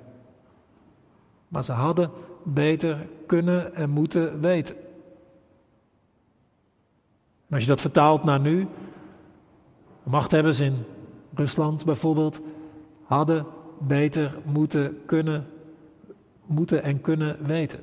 Maar 1.48 1.64
ze 1.64 1.72
hadden 1.72 2.10
beter 2.42 3.06
kunnen 3.26 3.74
en 3.74 3.90
moeten 3.90 4.40
weten. 4.40 4.76
En 7.48 7.54
als 7.54 7.62
je 7.62 7.68
dat 7.68 7.80
vertaalt 7.80 8.24
naar 8.24 8.40
nu, 8.40 8.66
machthebbers 10.02 10.60
in 10.60 10.84
Rusland 11.34 11.84
bijvoorbeeld, 11.84 12.40
hadden 13.04 13.46
beter 13.78 14.38
moeten 14.44 14.98
kunnen, 15.06 15.46
moeten 16.46 16.82
en 16.82 17.00
kunnen 17.00 17.46
weten. 17.46 17.80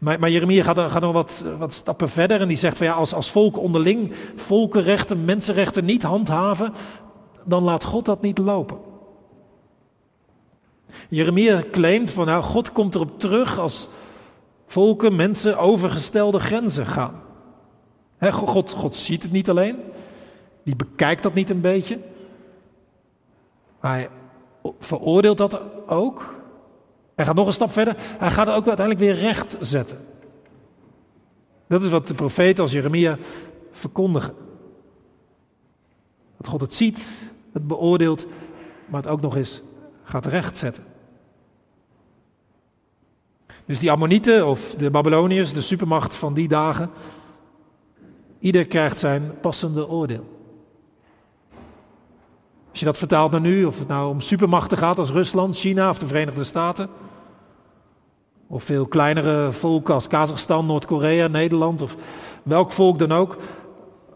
Maar, 0.00 0.18
maar 0.18 0.30
Jeremia 0.30 0.62
gaat, 0.62 0.90
gaat 0.90 1.02
nog 1.02 1.12
wat, 1.12 1.44
wat, 1.58 1.74
stappen 1.74 2.08
verder 2.08 2.40
en 2.40 2.48
die 2.48 2.56
zegt 2.56 2.76
van 2.76 2.86
ja, 2.86 2.92
als, 2.92 3.14
als 3.14 3.30
volk 3.30 3.58
onderling 3.58 4.14
volkenrechten, 4.36 5.24
mensenrechten 5.24 5.84
niet 5.84 6.02
handhaven, 6.02 6.72
dan 7.44 7.62
laat 7.62 7.84
God 7.84 8.04
dat 8.04 8.22
niet 8.22 8.38
lopen. 8.38 8.78
Jeremia 11.08 11.62
claimt 11.70 12.10
van 12.10 12.26
nou, 12.26 12.42
God 12.42 12.72
komt 12.72 12.94
erop 12.94 13.20
terug 13.20 13.58
als 13.58 13.88
volken, 14.66 15.16
mensen 15.16 15.58
overgestelde 15.58 16.38
grenzen 16.40 16.86
gaan. 16.86 17.22
God, 18.20 18.72
God 18.72 18.96
ziet 18.96 19.22
het 19.22 19.32
niet 19.32 19.50
alleen, 19.50 19.76
die 20.62 20.76
bekijkt 20.76 21.22
dat 21.22 21.34
niet 21.34 21.50
een 21.50 21.60
beetje, 21.60 21.98
hij 23.80 24.08
veroordeelt 24.78 25.38
dat 25.38 25.60
ook. 25.86 26.39
Hij 27.20 27.28
gaat 27.28 27.38
nog 27.38 27.46
een 27.46 27.52
stap 27.52 27.72
verder, 27.72 27.96
hij 27.98 28.30
gaat 28.30 28.46
het 28.46 28.56
ook 28.56 28.66
uiteindelijk 28.66 29.06
weer 29.06 29.14
recht 29.14 29.56
zetten. 29.60 29.98
Dat 31.66 31.82
is 31.82 31.88
wat 31.88 32.06
de 32.06 32.14
profeet 32.14 32.58
als 32.58 32.72
Jeremia 32.72 33.18
verkondigen. 33.72 34.34
Dat 36.36 36.46
God 36.46 36.60
het 36.60 36.74
ziet, 36.74 37.10
het 37.52 37.66
beoordeelt, 37.66 38.26
maar 38.86 39.02
het 39.02 39.10
ook 39.10 39.20
nog 39.20 39.36
eens 39.36 39.62
gaat 40.02 40.26
rechtzetten. 40.26 40.84
Dus 43.64 43.78
die 43.78 43.90
Ammonieten 43.90 44.46
of 44.46 44.74
de 44.74 44.90
Babyloniërs, 44.90 45.52
de 45.52 45.60
supermacht 45.60 46.14
van 46.14 46.34
die 46.34 46.48
dagen, 46.48 46.90
ieder 48.38 48.66
krijgt 48.66 48.98
zijn 48.98 49.40
passende 49.40 49.88
oordeel. 49.88 50.38
Als 52.70 52.80
je 52.80 52.84
dat 52.84 52.98
vertaalt 52.98 53.30
naar 53.30 53.40
nu, 53.40 53.64
of 53.64 53.78
het 53.78 53.88
nou 53.88 54.10
om 54.10 54.20
supermachten 54.20 54.78
gaat 54.78 54.98
als 54.98 55.10
Rusland, 55.10 55.56
China 55.56 55.88
of 55.88 55.98
de 55.98 56.06
Verenigde 56.06 56.44
Staten, 56.44 56.88
of 58.50 58.64
veel 58.64 58.86
kleinere 58.86 59.52
volken 59.52 59.94
als 59.94 60.06
Kazachstan, 60.06 60.66
Noord-Korea, 60.66 61.26
Nederland 61.26 61.80
of 61.80 61.96
welk 62.42 62.72
volk 62.72 62.98
dan 62.98 63.12
ook, 63.12 63.36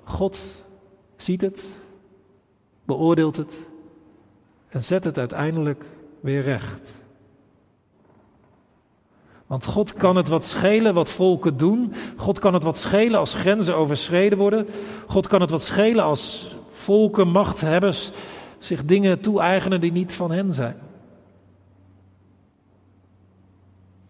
God 0.05 0.41
ziet 1.17 1.41
het, 1.41 1.77
beoordeelt 2.85 3.37
het 3.37 3.55
en 4.69 4.83
zet 4.83 5.05
het 5.05 5.19
uiteindelijk 5.19 5.85
weer 6.21 6.43
recht. 6.43 6.95
Want 9.47 9.65
God 9.65 9.93
kan 9.93 10.17
het 10.17 10.29
wat 10.29 10.45
schelen 10.45 10.95
wat 10.95 11.11
volken 11.11 11.57
doen. 11.57 11.95
God 12.17 12.39
kan 12.39 12.55
het 12.55 12.63
wat 12.63 12.79
schelen 12.79 13.19
als 13.19 13.35
grenzen 13.35 13.77
overschreden 13.77 14.39
worden. 14.39 14.67
God 15.07 15.27
kan 15.27 15.41
het 15.41 15.51
wat 15.51 15.65
schelen 15.65 16.05
als 16.05 16.55
volken, 16.73 17.29
machthebbers 17.29 18.11
zich 18.59 18.85
dingen 18.85 19.21
toe-eigenen 19.21 19.81
die 19.81 19.93
niet 19.93 20.13
van 20.13 20.31
hen 20.31 20.53
zijn. 20.53 20.77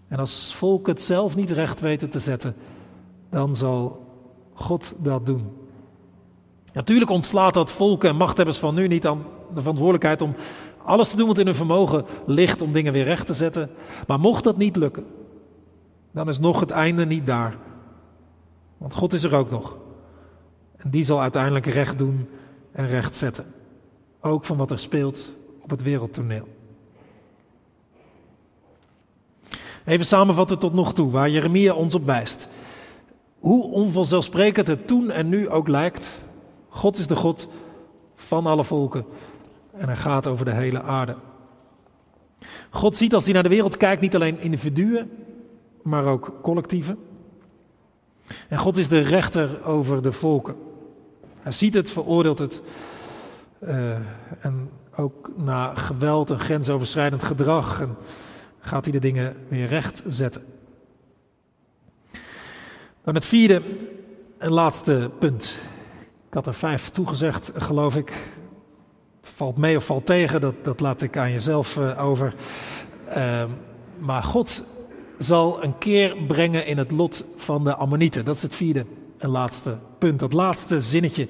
En 0.08 0.18
als 0.18 0.54
volk 0.54 0.86
het 0.86 1.02
zelf 1.02 1.36
niet 1.36 1.50
recht 1.50 1.80
weten 1.80 2.10
te 2.10 2.18
zetten, 2.18 2.54
dan 3.30 3.56
zal 3.56 4.06
God 4.54 4.94
dat 4.98 5.26
doen. 5.26 5.50
Natuurlijk 6.72 7.10
ontslaat 7.10 7.54
dat 7.54 7.70
volken 7.70 8.08
en 8.08 8.16
machthebbers 8.16 8.58
van 8.58 8.74
nu 8.74 8.86
niet 8.86 9.06
aan 9.06 9.24
de 9.54 9.60
verantwoordelijkheid 9.60 10.22
om 10.22 10.34
alles 10.84 11.10
te 11.10 11.16
doen 11.16 11.26
wat 11.26 11.38
in 11.38 11.46
hun 11.46 11.54
vermogen 11.54 12.04
ligt 12.26 12.62
om 12.62 12.72
dingen 12.72 12.92
weer 12.92 13.04
recht 13.04 13.26
te 13.26 13.34
zetten. 13.34 13.70
Maar 14.06 14.20
mocht 14.20 14.44
dat 14.44 14.56
niet 14.56 14.76
lukken, 14.76 15.06
dan 16.10 16.28
is 16.28 16.38
nog 16.38 16.60
het 16.60 16.70
einde 16.70 17.06
niet 17.06 17.26
daar. 17.26 17.56
Want 18.78 18.94
God 18.94 19.12
is 19.12 19.22
er 19.22 19.34
ook 19.34 19.50
nog. 19.50 19.76
En 20.76 20.90
die 20.90 21.04
zal 21.04 21.20
uiteindelijk 21.20 21.66
recht 21.66 21.98
doen 21.98 22.28
en 22.72 22.86
recht 22.86 23.16
zetten. 23.16 23.44
Ook 24.20 24.44
van 24.44 24.56
wat 24.56 24.70
er 24.70 24.78
speelt 24.78 25.32
op 25.60 25.70
het 25.70 25.82
wereldtoneel. 25.82 26.48
Even 29.84 30.06
samenvatten 30.06 30.58
tot 30.58 30.74
nog 30.74 30.94
toe, 30.94 31.10
waar 31.10 31.30
Jeremia 31.30 31.74
ons 31.74 31.94
op 31.94 32.04
wijst. 32.04 32.48
Hoe 33.38 33.64
onvanzelfsprekend 33.64 34.66
het 34.66 34.86
toen 34.86 35.10
en 35.10 35.28
nu 35.28 35.48
ook 35.48 35.68
lijkt, 35.68 36.20
God 36.68 36.98
is 36.98 37.06
de 37.06 37.16
God 37.16 37.48
van 38.14 38.46
alle 38.46 38.64
volken 38.64 39.04
en 39.76 39.86
hij 39.86 39.96
gaat 39.96 40.26
over 40.26 40.44
de 40.44 40.50
hele 40.50 40.82
aarde. 40.82 41.16
God 42.70 42.96
ziet 42.96 43.14
als 43.14 43.24
hij 43.24 43.32
naar 43.32 43.42
de 43.42 43.48
wereld 43.48 43.76
kijkt 43.76 44.02
niet 44.02 44.14
alleen 44.14 44.40
individuen, 44.40 45.10
maar 45.82 46.06
ook 46.06 46.32
collectieven. 46.42 46.98
En 48.48 48.58
God 48.58 48.76
is 48.76 48.88
de 48.88 49.00
rechter 49.00 49.64
over 49.64 50.02
de 50.02 50.12
volken. 50.12 50.54
Hij 51.40 51.52
ziet 51.52 51.74
het, 51.74 51.90
veroordeelt 51.90 52.38
het. 52.38 52.62
Uh, 53.60 53.94
en 54.40 54.70
ook 54.96 55.30
na 55.36 55.74
geweld 55.74 56.30
en 56.30 56.38
grensoverschrijdend 56.38 57.22
gedrag 57.22 57.80
en 57.80 57.96
gaat 58.64 58.84
hij 58.84 58.92
de 58.92 59.00
dingen 59.00 59.36
weer 59.48 59.66
recht 59.66 60.02
zetten. 60.06 60.44
Dan 63.04 63.14
het 63.14 63.24
vierde 63.24 63.62
en 64.38 64.50
laatste 64.50 65.10
punt. 65.18 65.62
Ik 66.28 66.34
had 66.34 66.46
er 66.46 66.54
vijf 66.54 66.88
toegezegd, 66.88 67.52
geloof 67.54 67.96
ik. 67.96 68.12
Valt 69.22 69.58
mee 69.58 69.76
of 69.76 69.86
valt 69.86 70.06
tegen, 70.06 70.40
dat, 70.40 70.54
dat 70.62 70.80
laat 70.80 71.02
ik 71.02 71.16
aan 71.16 71.32
jezelf 71.32 71.76
uh, 71.76 72.04
over. 72.04 72.34
Uh, 73.16 73.44
maar 73.98 74.22
God 74.22 74.64
zal 75.18 75.64
een 75.64 75.78
keer 75.78 76.16
brengen 76.26 76.66
in 76.66 76.78
het 76.78 76.90
lot 76.90 77.24
van 77.36 77.64
de 77.64 77.74
Ammonieten. 77.74 78.24
Dat 78.24 78.36
is 78.36 78.42
het 78.42 78.54
vierde 78.54 78.86
en 79.18 79.28
laatste 79.28 79.78
punt. 79.98 80.18
Dat 80.18 80.32
laatste 80.32 80.80
zinnetje 80.80 81.28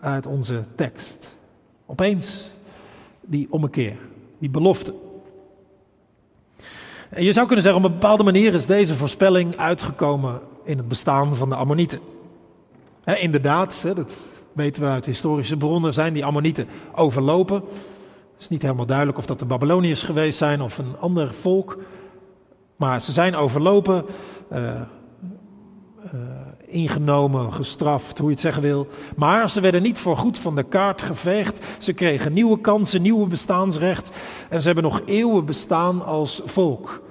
uit 0.00 0.26
onze 0.26 0.64
tekst. 0.76 1.34
Opeens 1.86 2.50
die 3.20 3.46
ommekeer, 3.50 3.96
die 4.38 4.50
belofte. 4.50 4.94
Je 7.14 7.32
zou 7.32 7.46
kunnen 7.46 7.64
zeggen, 7.64 7.84
op 7.84 7.88
een 7.88 7.98
bepaalde 7.98 8.22
manier 8.22 8.54
is 8.54 8.66
deze 8.66 8.96
voorspelling 8.96 9.56
uitgekomen 9.56 10.40
in 10.64 10.76
het 10.76 10.88
bestaan 10.88 11.36
van 11.36 11.48
de 11.48 11.54
Ammonieten. 11.54 12.00
Inderdaad, 13.04 13.82
dat 13.94 14.24
weten 14.52 14.82
we 14.82 14.88
uit 14.88 15.06
historische 15.06 15.56
bronnen, 15.56 15.92
zijn 15.92 16.12
die 16.12 16.24
Ammonieten 16.24 16.68
overlopen. 16.94 17.56
Het 17.56 18.40
is 18.40 18.48
niet 18.48 18.62
helemaal 18.62 18.86
duidelijk 18.86 19.18
of 19.18 19.26
dat 19.26 19.38
de 19.38 19.44
Babyloniërs 19.44 20.02
geweest 20.02 20.38
zijn 20.38 20.60
of 20.60 20.78
een 20.78 20.96
ander 21.00 21.34
volk. 21.34 21.78
Maar 22.76 23.00
ze 23.00 23.12
zijn 23.12 23.36
overlopen, 23.36 24.04
uh, 24.52 24.80
ingenomen, 26.68 27.52
gestraft, 27.52 28.18
hoe 28.18 28.26
je 28.26 28.32
het 28.32 28.40
zeggen 28.40 28.62
wil. 28.62 28.88
Maar 29.16 29.50
ze 29.50 29.60
werden 29.60 29.82
niet 29.82 29.98
voor 29.98 30.16
goed 30.16 30.38
van 30.38 30.54
de 30.54 30.62
kaart 30.62 31.02
geveegd. 31.02 31.66
Ze 31.78 31.92
kregen 31.92 32.32
nieuwe 32.32 32.60
kansen, 32.60 33.02
nieuwe 33.02 33.26
bestaansrecht. 33.26 34.10
En 34.48 34.60
ze 34.60 34.66
hebben 34.66 34.84
nog 34.84 35.02
eeuwen 35.04 35.44
bestaan 35.44 36.04
als 36.04 36.40
volk. 36.44 37.02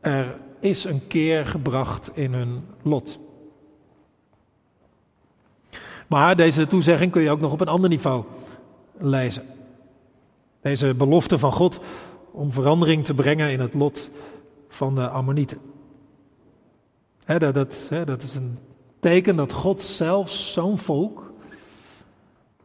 Er 0.00 0.36
is 0.60 0.84
een 0.84 1.06
keer 1.06 1.46
gebracht 1.46 2.10
in 2.14 2.32
hun 2.32 2.64
lot. 2.82 3.18
Maar 6.06 6.36
deze 6.36 6.66
toezegging 6.66 7.12
kun 7.12 7.22
je 7.22 7.30
ook 7.30 7.40
nog 7.40 7.52
op 7.52 7.60
een 7.60 7.68
ander 7.68 7.90
niveau 7.90 8.24
lezen. 8.98 9.42
Deze 10.60 10.94
belofte 10.94 11.38
van 11.38 11.52
God 11.52 11.80
om 12.30 12.52
verandering 12.52 13.04
te 13.04 13.14
brengen 13.14 13.50
in 13.50 13.60
het 13.60 13.74
lot 13.74 14.10
van 14.68 14.94
de 14.94 15.08
Ammonieten. 15.08 15.58
dat, 17.26 17.88
dat 18.04 18.22
is 18.22 18.34
een 18.34 18.58
teken 19.00 19.36
dat 19.36 19.52
God 19.52 19.82
zelfs 19.82 20.52
zo'n 20.52 20.78
volk, 20.78 21.32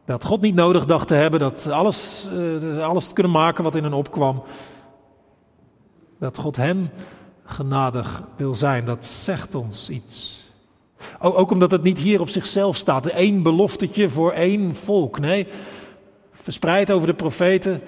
dat 0.04 0.24
God 0.24 0.40
niet 0.40 0.54
nodig 0.54 0.86
dacht 0.86 1.08
te 1.08 1.14
hebben, 1.14 1.40
dat 1.40 1.66
alles, 1.66 2.28
uh, 2.32 2.86
alles 2.86 3.06
te 3.06 3.14
kunnen 3.14 3.32
maken 3.32 3.64
wat 3.64 3.74
in 3.74 3.82
hen 3.82 3.92
opkwam, 3.92 4.42
dat 6.18 6.38
God 6.38 6.56
hen 6.56 6.90
genadig 7.44 8.22
wil 8.36 8.54
zijn, 8.54 8.84
dat 8.84 9.06
zegt 9.06 9.54
ons 9.54 9.88
iets. 9.88 10.42
Ook 11.20 11.50
omdat 11.50 11.70
het 11.70 11.82
niet 11.82 11.98
hier 11.98 12.20
op 12.20 12.28
zichzelf 12.28 12.76
staat, 12.76 13.06
één 13.06 13.42
beloftetje 13.42 14.08
voor 14.08 14.32
één 14.32 14.74
volk. 14.74 15.18
Nee, 15.18 15.46
verspreid 16.32 16.90
over 16.90 17.06
de 17.06 17.14
profeten, 17.14 17.80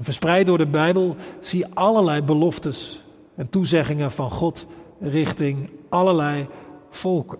verspreid 0.00 0.46
door 0.46 0.58
de 0.58 0.66
Bijbel, 0.66 1.16
zie 1.40 1.66
allerlei 1.74 2.22
beloftes 2.22 3.02
en 3.34 3.50
toezeggingen 3.50 4.10
van 4.10 4.30
God 4.30 4.66
richting 5.00 5.70
allerlei 5.88 6.46
volken. 6.90 7.38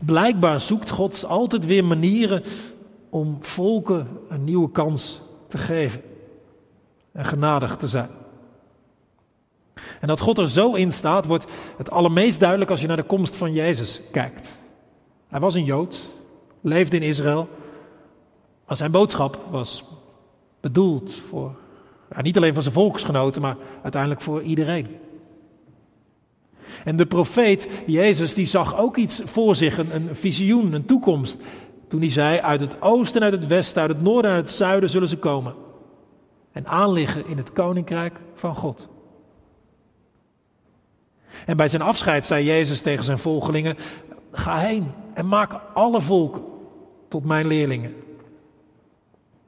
Blijkbaar 0.00 0.60
zoekt 0.60 0.90
God 0.90 1.24
altijd 1.24 1.66
weer 1.66 1.84
manieren 1.84 2.42
om 3.08 3.36
volken 3.40 4.08
een 4.28 4.44
nieuwe 4.44 4.70
kans 4.70 5.20
te 5.48 5.58
geven 5.58 6.02
en 7.12 7.24
genadig 7.24 7.76
te 7.76 7.88
zijn. 7.88 8.10
En 10.00 10.08
dat 10.08 10.20
God 10.20 10.38
er 10.38 10.50
zo 10.50 10.74
in 10.74 10.92
staat, 10.92 11.26
wordt 11.26 11.44
het 11.76 11.90
allermeest 11.90 12.40
duidelijk 12.40 12.70
als 12.70 12.80
je 12.80 12.86
naar 12.86 12.96
de 12.96 13.02
komst 13.02 13.36
van 13.36 13.52
Jezus 13.52 14.00
kijkt. 14.12 14.56
Hij 15.28 15.40
was 15.40 15.54
een 15.54 15.64
Jood, 15.64 16.08
leefde 16.60 16.96
in 16.96 17.02
Israël, 17.02 17.48
maar 18.66 18.76
zijn 18.76 18.90
boodschap 18.90 19.44
was 19.50 19.84
bedoeld 20.60 21.14
voor, 21.14 21.56
niet 22.20 22.36
alleen 22.36 22.54
voor 22.54 22.62
zijn 22.62 22.74
volksgenoten, 22.74 23.42
maar 23.42 23.56
uiteindelijk 23.82 24.22
voor 24.22 24.42
iedereen. 24.42 24.86
En 26.88 26.96
de 26.96 27.06
profeet 27.06 27.68
Jezus 27.86 28.34
die 28.34 28.46
zag 28.46 28.76
ook 28.76 28.96
iets 28.96 29.20
voor 29.24 29.56
zich, 29.56 29.78
een, 29.78 30.08
visioen, 30.12 30.72
een 30.72 30.84
toekomst. 30.84 31.40
Toen 31.88 32.00
hij 32.00 32.10
zei, 32.10 32.38
uit 32.38 32.60
het 32.60 32.82
oosten, 32.82 33.22
uit 33.22 33.32
het 33.32 33.46
westen, 33.46 33.82
uit 33.82 33.90
het 33.90 34.02
noorden 34.02 34.30
en 34.30 34.36
uit 34.36 34.46
het 34.46 34.56
zuiden 34.56 34.90
zullen 34.90 35.08
ze 35.08 35.16
komen. 35.16 35.54
En 36.52 36.66
aanliggen 36.66 37.26
in 37.26 37.36
het 37.36 37.52
koninkrijk 37.52 38.20
van 38.34 38.54
God. 38.54 38.88
En 41.46 41.56
bij 41.56 41.68
zijn 41.68 41.82
afscheid 41.82 42.24
zei 42.24 42.44
Jezus 42.44 42.80
tegen 42.80 43.04
zijn 43.04 43.18
volgelingen: 43.18 43.76
Ga 44.32 44.56
heen 44.58 44.92
en 45.14 45.28
maak 45.28 45.60
alle 45.74 46.00
volken 46.00 46.42
tot 47.08 47.24
mijn 47.24 47.46
leerlingen. 47.46 47.94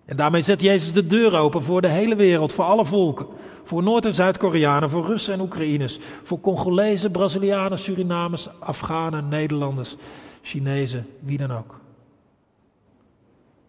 En 0.05 0.17
daarmee 0.17 0.43
zet 0.43 0.63
Jezus 0.63 0.93
de 0.93 1.07
deur 1.07 1.37
open 1.37 1.65
voor 1.65 1.81
de 1.81 1.89
hele 1.89 2.17
wereld, 2.17 2.53
voor 2.53 2.65
alle 2.65 2.85
volken. 2.85 3.27
Voor 3.71 3.83
Noord- 3.83 4.07
en 4.07 4.15
Zuid-Koreanen, 4.15 4.91
voor 4.91 5.07
Russen 5.07 5.35
en 5.35 5.41
Oekraïners, 5.41 5.99
voor 6.23 6.41
Congolezen, 6.41 7.11
Brazilianen, 7.11 7.79
Surinamers, 7.79 8.49
Afghanen, 8.59 9.29
Nederlanders, 9.29 9.97
Chinezen, 10.43 11.07
wie 11.21 11.39
dan 11.39 11.53
ook. 11.53 11.81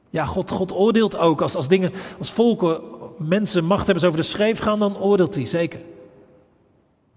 Ja, 0.10 0.26
God, 0.26 0.72
oordeelt 0.74 1.18
ook. 1.18 1.42
Als, 1.42 1.56
als 1.56 1.68
dingen, 1.68 1.92
als 2.20 2.32
volken, 2.32 2.82
mensen 3.18 3.66
macht 3.66 3.86
hebben 3.86 4.06
over 4.06 4.20
de 4.20 4.26
schreef 4.26 4.60
gaan, 4.60 4.80
dan 4.80 4.98
oordeelt 4.98 5.36
hij, 5.36 5.46
zeker. 5.46 5.80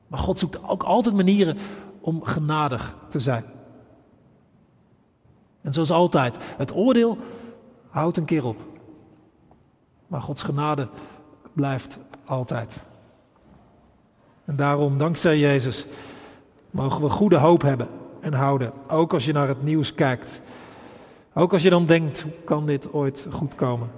Maar 0.06 0.20
God 0.20 0.38
zoekt 0.38 0.68
ook 0.68 0.82
altijd 0.82 1.14
manieren 1.14 1.56
om 2.00 2.24
genadig 2.24 2.96
te 3.08 3.18
zijn. 3.18 3.44
En 5.60 5.72
zoals 5.72 5.90
altijd, 5.90 6.36
het 6.56 6.74
oordeel 6.74 7.18
houdt 7.90 8.16
een 8.16 8.24
keer 8.24 8.44
op. 8.44 8.56
Maar 10.06 10.22
Gods 10.22 10.42
genade 10.42 10.88
blijft 11.52 11.98
altijd. 12.24 12.76
En 14.44 14.56
daarom, 14.56 14.98
dankzij 14.98 15.38
Jezus, 15.38 15.86
mogen 16.70 17.02
we 17.02 17.10
goede 17.10 17.36
hoop 17.36 17.62
hebben 17.62 17.88
en 18.20 18.32
houden. 18.32 18.72
Ook 18.88 19.12
als 19.12 19.24
je 19.24 19.32
naar 19.32 19.48
het 19.48 19.62
nieuws 19.62 19.94
kijkt. 19.94 20.42
Ook 21.34 21.52
als 21.52 21.62
je 21.62 21.70
dan 21.70 21.86
denkt, 21.86 22.20
hoe 22.20 22.32
kan 22.44 22.66
dit 22.66 22.92
ooit 22.92 23.26
goed 23.30 23.54
komen? 23.54 23.90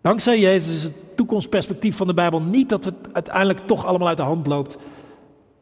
Dankzij 0.00 0.40
Jezus 0.40 0.74
is 0.74 0.82
het 0.82 1.16
toekomstperspectief 1.16 1.96
van 1.96 2.06
de 2.06 2.14
Bijbel 2.14 2.40
niet 2.40 2.68
dat 2.68 2.84
het 2.84 2.94
uiteindelijk 3.12 3.66
toch 3.66 3.84
allemaal 3.84 4.08
uit 4.08 4.16
de 4.16 4.22
hand 4.22 4.46
loopt 4.46 4.76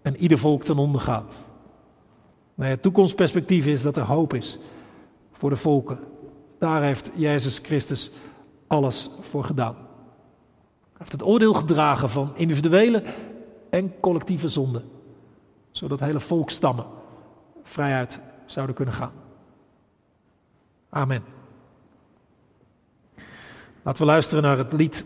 en 0.02 0.16
ieder 0.16 0.38
volk 0.38 0.64
ten 0.64 0.76
onder 0.76 1.00
gaat. 1.00 1.34
Nee, 2.54 2.70
het 2.70 2.82
toekomstperspectief 2.82 3.66
is 3.66 3.82
dat 3.82 3.96
er 3.96 4.02
hoop 4.02 4.34
is 4.34 4.58
voor 5.32 5.50
de 5.50 5.56
volken. 5.56 5.98
Daar 6.58 6.82
heeft 6.82 7.10
Jezus 7.14 7.58
Christus 7.62 8.10
alles 8.66 9.10
voor 9.20 9.44
gedaan. 9.44 9.76
Heeft 11.02 11.14
het 11.14 11.24
oordeel 11.24 11.54
gedragen 11.54 12.10
van 12.10 12.32
individuele 12.36 13.02
en 13.70 14.00
collectieve 14.00 14.48
zonden, 14.48 14.82
zodat 15.70 16.00
hele 16.00 16.20
volkstammen 16.20 16.84
vrijuit 17.62 18.18
zouden 18.46 18.74
kunnen 18.74 18.94
gaan. 18.94 19.12
Amen. 20.90 21.24
Laten 23.82 24.02
we 24.02 24.10
luisteren 24.10 24.42
naar 24.42 24.58
het 24.58 24.72
lied 24.72 25.04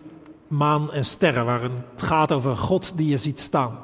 Maan 0.49 0.93
en 0.93 1.05
Sterren, 1.05 1.45
waarin 1.45 1.73
het 1.93 2.03
gaat 2.03 2.33
over 2.33 2.57
God 2.57 2.93
die 2.97 3.09
je 3.09 3.19
ziet 3.19 3.41
staan. 3.41 3.79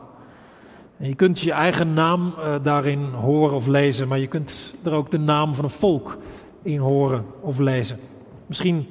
En 0.97 1.09
je 1.09 1.15
kunt 1.15 1.41
je 1.41 1.53
eigen 1.53 1.95
naam 1.95 2.35
uh, 2.39 2.55
daarin 2.63 3.05
horen 3.05 3.57
of 3.57 3.67
lezen, 3.67 4.09
maar 4.09 4.19
je 4.19 4.29
kunt 4.29 4.75
er 4.83 4.93
ook 4.93 5.11
de 5.11 5.19
naam 5.19 5.55
van 5.55 5.65
een 5.65 5.71
volk 5.71 6.17
in 6.63 6.79
horen 6.79 7.27
of 7.41 7.59
lezen. 7.59 7.99
Misschien 8.47 8.87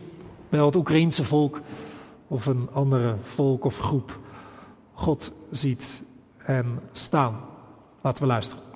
wel 0.50 0.66
het 0.66 0.76
Oekraïense 0.76 1.24
volk 1.24 1.62
of 2.32 2.46
een 2.46 2.70
andere 2.74 3.16
volk 3.22 3.66
of 3.66 3.78
groep. 3.78 4.20
God 4.94 5.32
ziet 5.50 6.02
en 6.38 6.80
staan. 6.92 7.40
Laten 8.02 8.22
we 8.22 8.28
luisteren. 8.28 8.71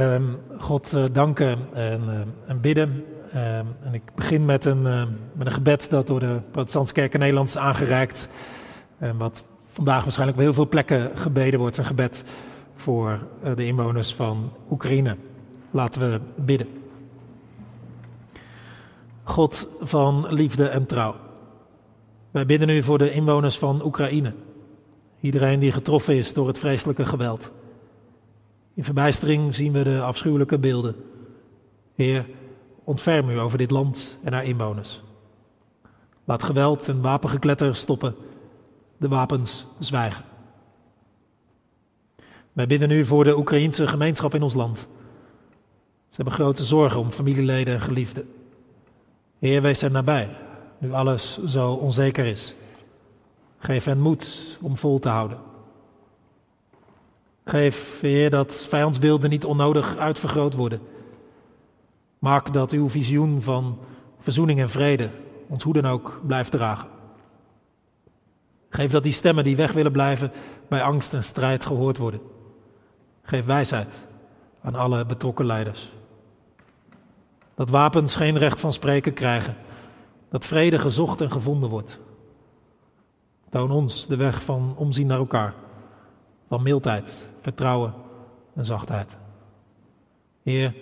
Willen 0.00 0.38
God 0.58 0.92
eh, 0.92 1.04
danken 1.12 1.58
en, 1.72 2.02
eh, 2.08 2.50
en 2.50 2.60
bidden. 2.60 3.04
Eh, 3.32 3.58
en 3.58 3.92
ik 3.92 4.02
begin 4.14 4.44
met 4.44 4.64
een, 4.64 4.82
met 5.32 5.46
een 5.46 5.52
gebed 5.52 5.90
dat 5.90 6.06
door 6.06 6.20
de 6.20 6.40
Protestantse 6.50 6.94
Kerk 6.94 7.14
in 7.14 7.20
Nederland 7.20 7.48
is 7.48 7.56
aangereikt. 7.56 8.28
En 8.98 9.16
wat 9.16 9.44
vandaag 9.64 10.02
waarschijnlijk 10.02 10.38
op 10.38 10.44
heel 10.44 10.54
veel 10.54 10.68
plekken 10.68 11.10
gebeden 11.14 11.60
wordt. 11.60 11.76
Een 11.76 11.84
gebed 11.84 12.24
voor 12.74 13.18
de 13.54 13.66
inwoners 13.66 14.14
van 14.14 14.52
Oekraïne. 14.70 15.16
Laten 15.70 16.10
we 16.10 16.20
bidden. 16.34 16.68
God 19.22 19.68
van 19.80 20.26
liefde 20.28 20.68
en 20.68 20.86
trouw. 20.86 21.14
Wij 22.30 22.46
bidden 22.46 22.68
nu 22.68 22.82
voor 22.82 22.98
de 22.98 23.10
inwoners 23.10 23.58
van 23.58 23.84
Oekraïne. 23.84 24.32
Iedereen 25.20 25.60
die 25.60 25.72
getroffen 25.72 26.14
is 26.14 26.32
door 26.32 26.46
het 26.46 26.58
vreselijke 26.58 27.04
geweld. 27.04 27.50
In 28.80 28.86
verbijstering 28.86 29.54
zien 29.54 29.72
we 29.72 29.82
de 29.82 30.00
afschuwelijke 30.00 30.58
beelden. 30.58 30.96
Heer, 31.94 32.26
ontferm 32.84 33.30
u 33.30 33.38
over 33.38 33.58
dit 33.58 33.70
land 33.70 34.18
en 34.24 34.32
haar 34.32 34.44
inwoners. 34.44 35.02
Laat 36.24 36.42
geweld 36.42 36.88
en 36.88 37.00
wapengekletter 37.00 37.76
stoppen, 37.76 38.14
de 38.96 39.08
wapens 39.08 39.66
zwijgen. 39.78 40.24
Wij 42.52 42.66
bidden 42.66 42.90
u 42.90 43.04
voor 43.04 43.24
de 43.24 43.36
Oekraïense 43.38 43.86
gemeenschap 43.86 44.34
in 44.34 44.42
ons 44.42 44.54
land. 44.54 44.78
Ze 46.08 46.16
hebben 46.16 46.34
grote 46.34 46.64
zorgen 46.64 47.00
om 47.00 47.10
familieleden 47.10 47.74
en 47.74 47.80
geliefden. 47.80 48.28
Heer, 49.38 49.62
wees 49.62 49.82
er 49.82 49.90
nabij, 49.90 50.36
nu 50.78 50.92
alles 50.92 51.44
zo 51.44 51.72
onzeker 51.72 52.24
is. 52.24 52.54
Geef 53.58 53.84
hen 53.84 54.00
moed 54.00 54.58
om 54.60 54.76
vol 54.76 54.98
te 54.98 55.08
houden. 55.08 55.49
Geef, 57.50 58.00
Heer, 58.00 58.30
dat 58.30 58.54
vijandsbeelden 58.54 59.30
niet 59.30 59.44
onnodig 59.44 59.96
uitvergroot 59.96 60.54
worden. 60.54 60.80
Maak 62.18 62.52
dat 62.52 62.70
uw 62.72 62.88
visioen 62.88 63.42
van 63.42 63.78
verzoening 64.18 64.60
en 64.60 64.70
vrede 64.70 65.10
ons 65.48 65.64
hoe 65.64 65.72
dan 65.72 65.86
ook 65.86 66.20
blijft 66.26 66.50
dragen. 66.50 66.88
Geef 68.68 68.90
dat 68.90 69.02
die 69.02 69.12
stemmen 69.12 69.44
die 69.44 69.56
weg 69.56 69.72
willen 69.72 69.92
blijven 69.92 70.32
bij 70.68 70.82
angst 70.82 71.14
en 71.14 71.22
strijd 71.22 71.64
gehoord 71.66 71.98
worden. 71.98 72.20
Geef 73.22 73.44
wijsheid 73.44 74.04
aan 74.62 74.74
alle 74.74 75.06
betrokken 75.06 75.46
leiders. 75.46 75.92
Dat 77.54 77.70
wapens 77.70 78.14
geen 78.14 78.38
recht 78.38 78.60
van 78.60 78.72
spreken 78.72 79.12
krijgen. 79.12 79.56
Dat 80.28 80.46
vrede 80.46 80.78
gezocht 80.78 81.20
en 81.20 81.30
gevonden 81.30 81.70
wordt. 81.70 81.98
Toon 83.48 83.70
ons 83.70 84.06
de 84.06 84.16
weg 84.16 84.42
van 84.42 84.74
omzien 84.76 85.06
naar 85.06 85.18
elkaar. 85.18 85.54
Van 86.50 86.62
mildheid, 86.62 87.26
vertrouwen 87.40 87.94
en 88.54 88.64
zachtheid. 88.64 89.16
Heer, 90.42 90.74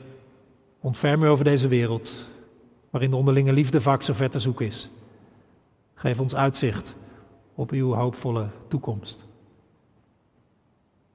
ontferm 0.81 1.23
u 1.23 1.29
over 1.29 1.45
deze 1.45 1.69
wereld, 1.69 2.29
waarin 2.91 3.11
de 3.11 3.17
onderlinge 3.17 3.53
liefde 3.53 3.81
vaak 3.81 4.03
zo 4.03 4.13
ver 4.13 4.31
te 4.31 4.41
zoeken 4.41 4.67
is. 4.67 4.91
Geef 5.95 6.21
ons 6.21 6.35
uitzicht 6.35 6.95
op 7.55 7.71
uw 7.71 7.93
hoopvolle 7.93 8.49
toekomst. 8.69 9.21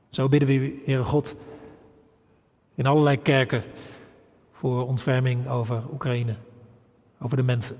Zo 0.09 0.29
bidden 0.29 0.47
we 0.47 0.53
u, 0.53 0.81
Heere 0.85 1.03
God, 1.03 1.35
in 2.75 2.85
allerlei 2.85 3.21
kerken 3.21 3.63
voor 4.51 4.87
ontferming 4.87 5.49
over 5.49 5.83
Oekraïne, 5.93 6.35
over 7.19 7.37
de 7.37 7.43
mensen. 7.43 7.77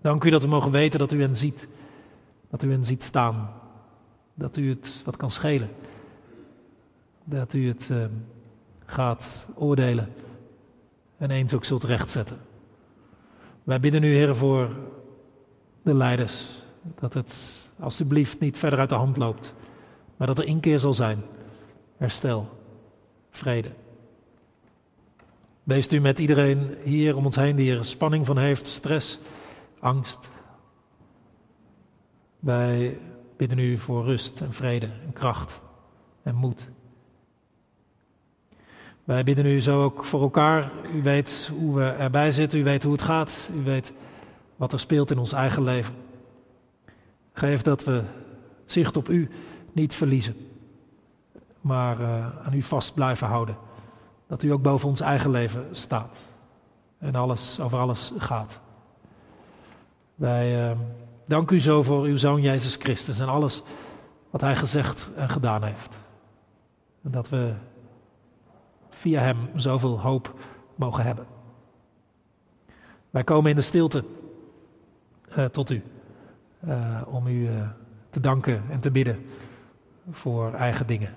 Dank 0.00 0.24
u 0.24 0.30
dat 0.30 0.42
we 0.42 0.48
mogen 0.48 0.70
weten 0.70 0.98
dat 0.98 1.12
u 1.12 1.20
hen 1.20 1.36
ziet, 1.36 1.68
dat 2.50 2.62
u 2.62 2.70
hen 2.70 2.84
ziet 2.84 3.02
staan, 3.02 3.52
dat 4.34 4.56
u 4.56 4.68
het 4.68 5.02
wat 5.04 5.16
kan 5.16 5.30
schelen 5.30 5.68
dat 7.32 7.52
u 7.52 7.68
het 7.68 7.88
uh, 7.92 8.04
gaat 8.84 9.46
oordelen 9.54 10.12
en 11.16 11.30
eens 11.30 11.54
ook 11.54 11.64
zult 11.64 11.84
rechtzetten. 11.84 12.38
Wij 13.62 13.80
bidden 13.80 14.02
u, 14.02 14.14
Heer, 14.14 14.36
voor 14.36 14.76
de 15.82 15.94
leiders, 15.94 16.62
dat 17.00 17.14
het 17.14 17.60
alstublieft 17.78 18.40
niet 18.40 18.58
verder 18.58 18.78
uit 18.78 18.88
de 18.88 18.94
hand 18.94 19.16
loopt, 19.16 19.54
maar 20.16 20.26
dat 20.26 20.38
er 20.38 20.44
inkeer 20.44 20.78
zal 20.78 20.94
zijn, 20.94 21.22
herstel, 21.96 22.48
vrede. 23.30 23.70
Wees 25.62 25.88
u 25.88 26.00
met 26.00 26.18
iedereen 26.18 26.76
hier 26.84 27.16
om 27.16 27.24
ons 27.24 27.36
heen 27.36 27.56
die 27.56 27.76
er 27.76 27.84
spanning 27.84 28.26
van 28.26 28.38
heeft, 28.38 28.66
stress, 28.66 29.18
angst. 29.80 30.30
Wij 32.38 32.98
bidden 33.36 33.58
u 33.58 33.78
voor 33.78 34.04
rust 34.04 34.40
en 34.40 34.52
vrede 34.52 34.90
en 35.06 35.12
kracht 35.12 35.60
en 36.22 36.34
moed. 36.34 36.70
Wij 39.04 39.24
bidden 39.24 39.46
u 39.46 39.60
zo 39.60 39.82
ook 39.82 40.04
voor 40.04 40.22
elkaar. 40.22 40.70
U 40.94 41.02
weet 41.02 41.50
hoe 41.58 41.76
we 41.76 41.84
erbij 41.84 42.32
zitten, 42.32 42.58
u 42.58 42.64
weet 42.64 42.82
hoe 42.82 42.92
het 42.92 43.02
gaat, 43.02 43.50
u 43.54 43.62
weet 43.62 43.92
wat 44.56 44.72
er 44.72 44.80
speelt 44.80 45.10
in 45.10 45.18
ons 45.18 45.32
eigen 45.32 45.62
leven. 45.62 45.94
Geef 47.32 47.62
dat 47.62 47.84
we 47.84 48.02
zicht 48.64 48.96
op 48.96 49.08
u 49.08 49.30
niet 49.72 49.94
verliezen, 49.94 50.36
maar 51.60 52.00
uh, 52.00 52.26
aan 52.46 52.54
u 52.54 52.62
vast 52.62 52.94
blijven 52.94 53.26
houden. 53.26 53.56
Dat 54.26 54.42
u 54.42 54.52
ook 54.52 54.62
boven 54.62 54.88
ons 54.88 55.00
eigen 55.00 55.30
leven 55.30 55.66
staat 55.70 56.18
en 56.98 57.14
alles, 57.14 57.60
over 57.60 57.78
alles 57.78 58.12
gaat. 58.16 58.60
Wij 60.14 60.70
uh, 60.70 60.78
danken 61.26 61.56
u 61.56 61.60
zo 61.60 61.82
voor 61.82 62.04
uw 62.04 62.16
Zoon 62.16 62.40
Jezus 62.40 62.76
Christus 62.76 63.20
en 63.20 63.28
alles 63.28 63.62
wat 64.30 64.40
Hij 64.40 64.56
gezegd 64.56 65.10
en 65.16 65.28
gedaan 65.28 65.64
heeft. 65.64 65.90
En 67.02 67.10
dat 67.10 67.28
we 67.28 67.52
via 68.92 69.20
Hem 69.20 69.36
zoveel 69.54 70.00
hoop 70.00 70.34
mogen 70.74 71.04
hebben. 71.04 71.26
Wij 73.10 73.24
komen 73.24 73.50
in 73.50 73.56
de 73.56 73.62
stilte 73.62 74.04
uh, 75.36 75.44
tot 75.44 75.70
U, 75.70 75.82
uh, 76.64 77.00
om 77.06 77.26
U 77.26 77.48
uh, 77.48 77.68
te 78.10 78.20
danken 78.20 78.62
en 78.70 78.80
te 78.80 78.90
bidden 78.90 79.26
voor 80.10 80.52
eigen 80.52 80.86
dingen. 80.86 81.14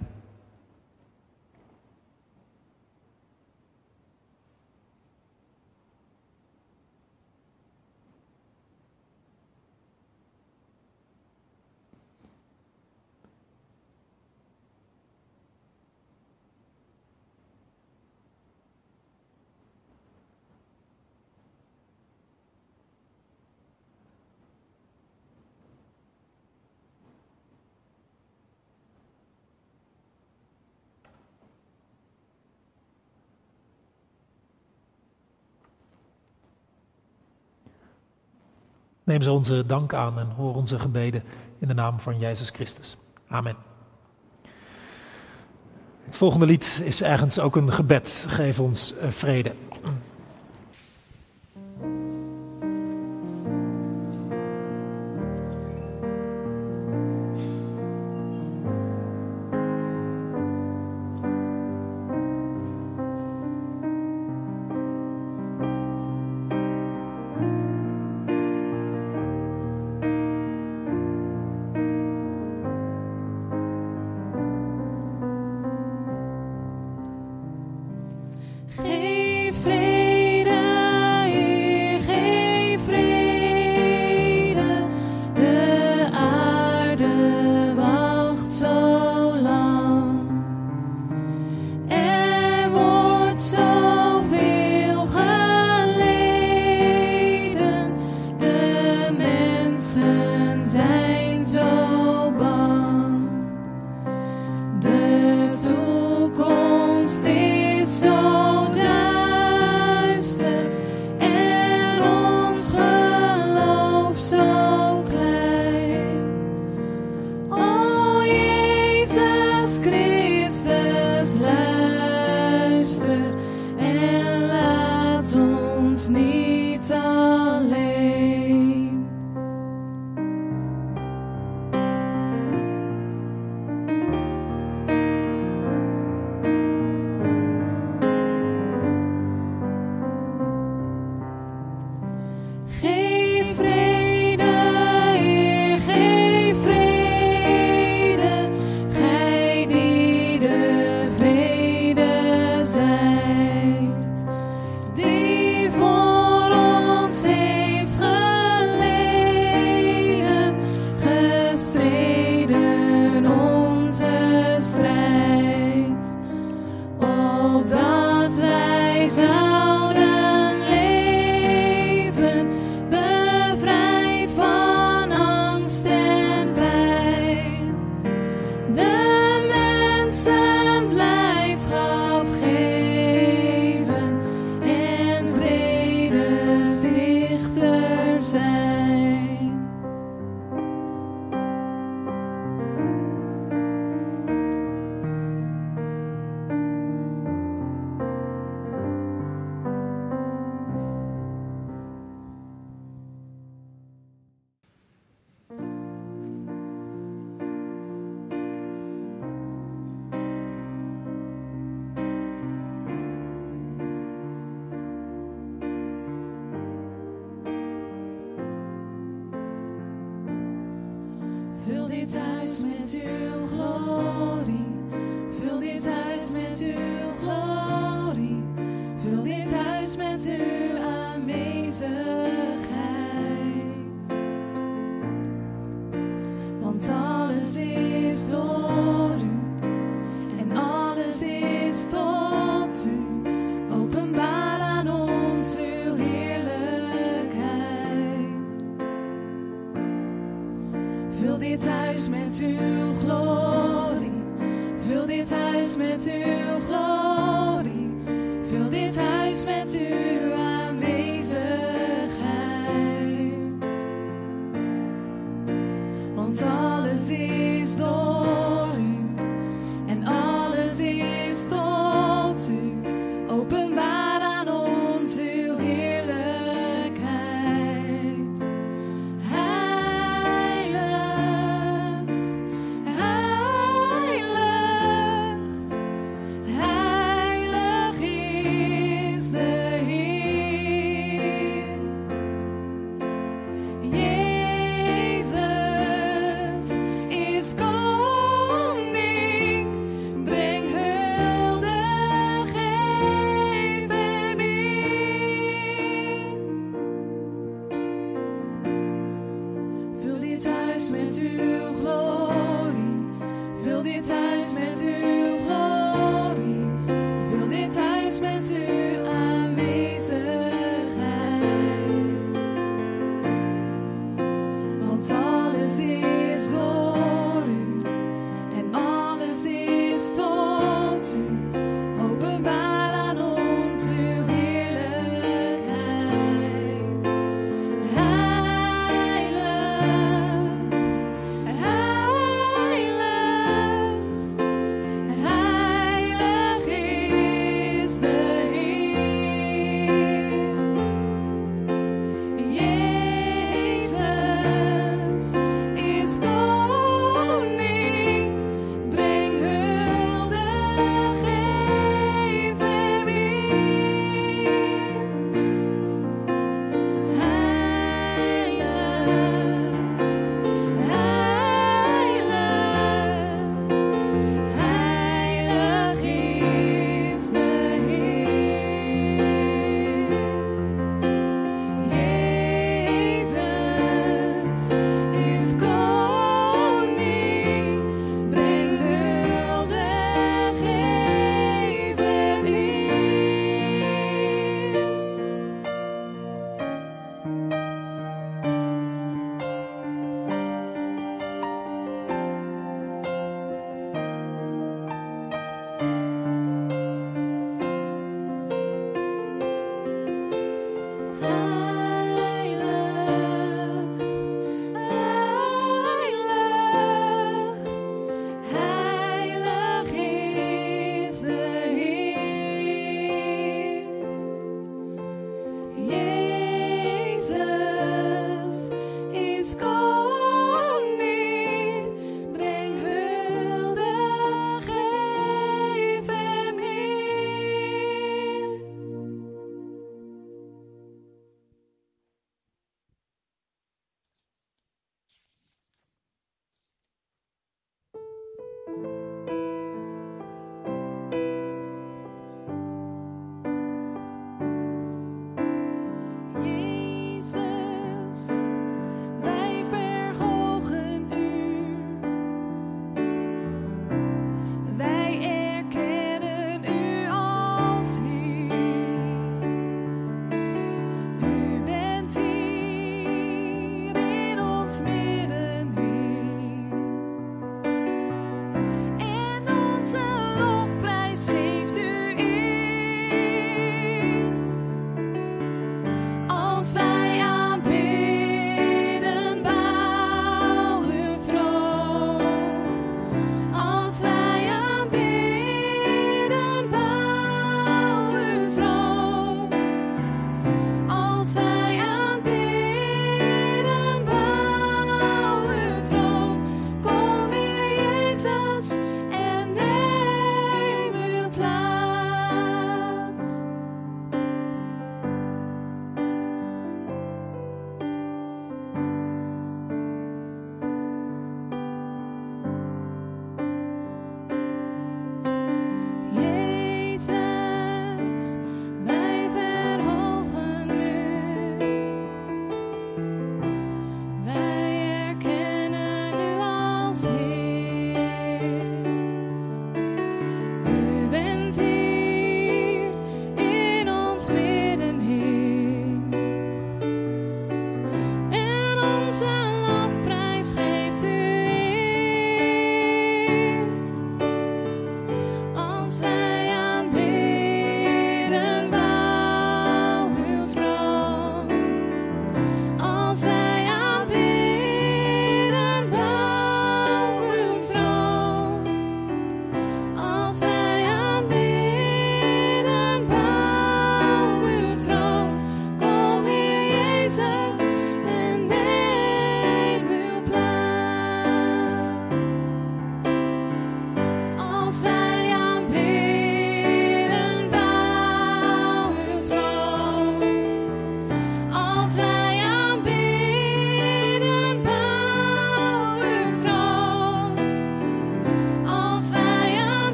Neem 39.05 39.21
ze 39.21 39.31
onze 39.31 39.65
dank 39.65 39.93
aan 39.93 40.19
en 40.19 40.29
hoor 40.29 40.55
onze 40.55 40.79
gebeden 40.79 41.23
in 41.59 41.67
de 41.67 41.73
naam 41.73 41.99
van 41.99 42.19
Jezus 42.19 42.49
Christus. 42.49 42.97
Amen. 43.27 43.55
Het 46.05 46.17
volgende 46.17 46.45
lied 46.45 46.81
is 46.83 47.01
ergens 47.01 47.39
ook 47.39 47.55
een 47.55 47.73
gebed. 47.73 48.25
Geef 48.27 48.59
ons 48.59 48.97
eh, 48.97 49.11
vrede. 49.11 49.53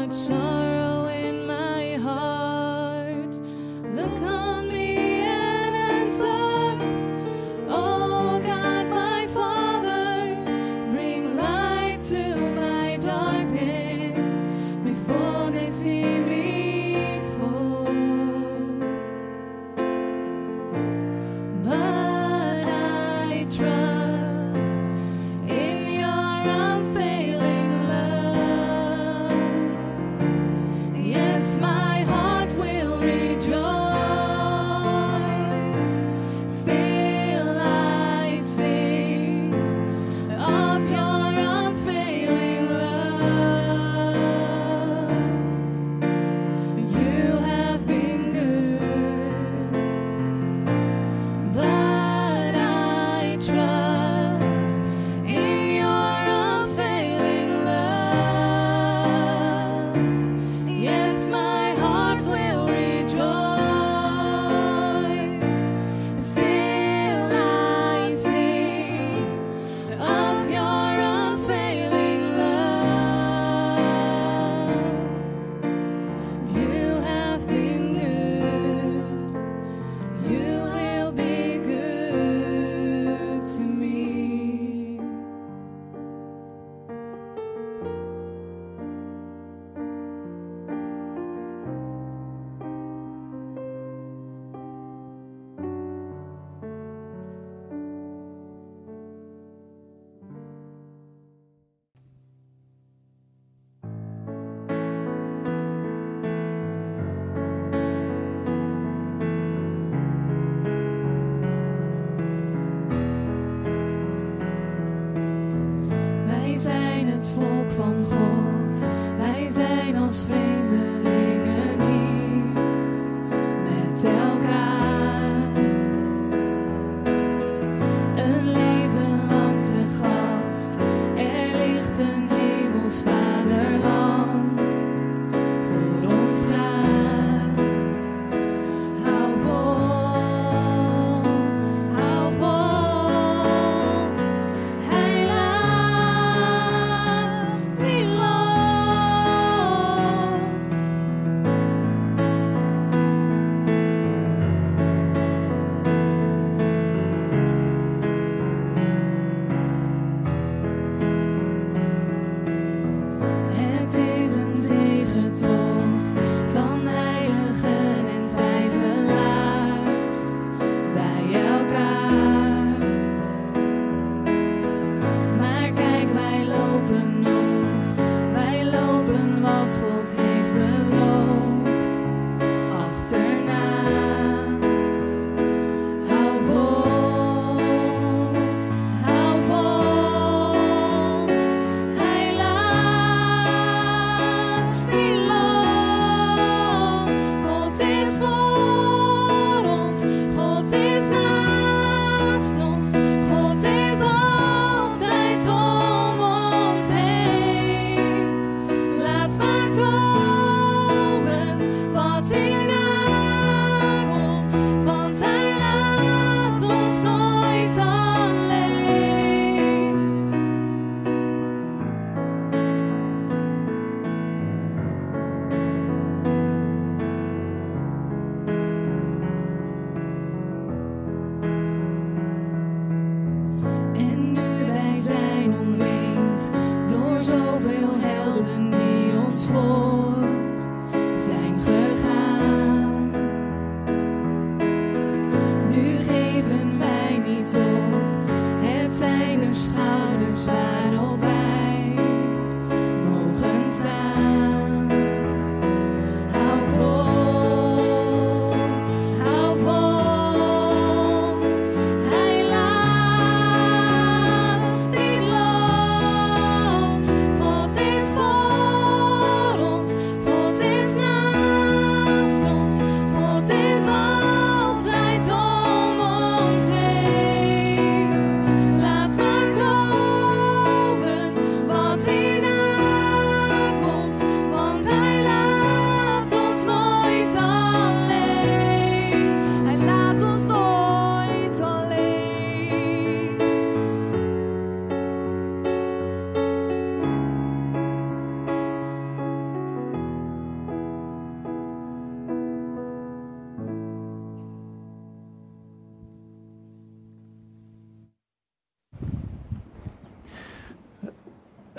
Wij 0.00 0.49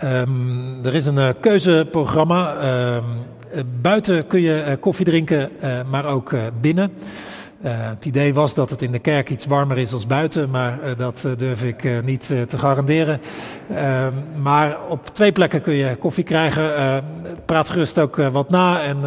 Um, 0.04 0.86
er 0.86 0.96
is 0.96 1.06
een 1.06 1.18
uh, 1.18 1.30
keuzeprogramma. 1.40 2.56
Uh, 2.64 3.04
buiten 3.82 4.28
kun 4.28 4.42
je 4.42 4.66
uh, 4.68 4.74
koffie 4.80 5.06
drinken, 5.06 5.50
maar 5.90 6.06
ook 6.06 6.36
binnen. 6.62 6.92
het 7.62 8.06
idee 8.06 8.34
was 8.34 8.54
dat 8.54 8.70
het 8.70 8.82
in 8.82 8.92
de 8.92 9.00
kerk 9.00 9.30
iets 9.30 9.46
warmer 9.46 9.78
is 9.78 9.94
als 9.94 10.08
buiten, 10.08 10.50
maar 10.50 10.80
dat 10.98 11.28
durf 11.38 11.64
ik 11.64 12.04
niet 12.04 12.28
te 12.28 12.58
garanderen. 12.58 13.22
Ehm, 13.76 14.14
maar 14.42 14.78
op 14.90 15.08
twee 15.08 15.32
plekken 15.32 15.62
kun 15.62 15.74
je 15.74 15.96
koffie 15.96 16.24
krijgen. 16.24 17.04
praat 17.46 17.70
gerust 17.70 18.00
ook 18.00 18.16
wat 18.16 18.50
na 18.50 18.82
en 18.82 18.98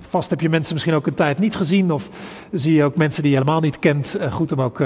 vast 0.00 0.30
heb 0.30 0.40
je 0.40 0.48
mensen 0.48 0.72
misschien 0.72 0.94
ook 0.94 1.06
een 1.06 1.14
tijd 1.14 1.38
niet 1.38 1.56
gezien. 1.56 1.92
Of 1.92 2.10
zie 2.52 2.74
je 2.74 2.84
ook 2.84 2.96
mensen 2.96 3.22
die 3.22 3.30
je 3.30 3.38
helemaal 3.38 3.60
niet 3.60 3.78
kent. 3.78 4.16
goed 4.30 4.52
om 4.52 4.60
ook 4.60 4.82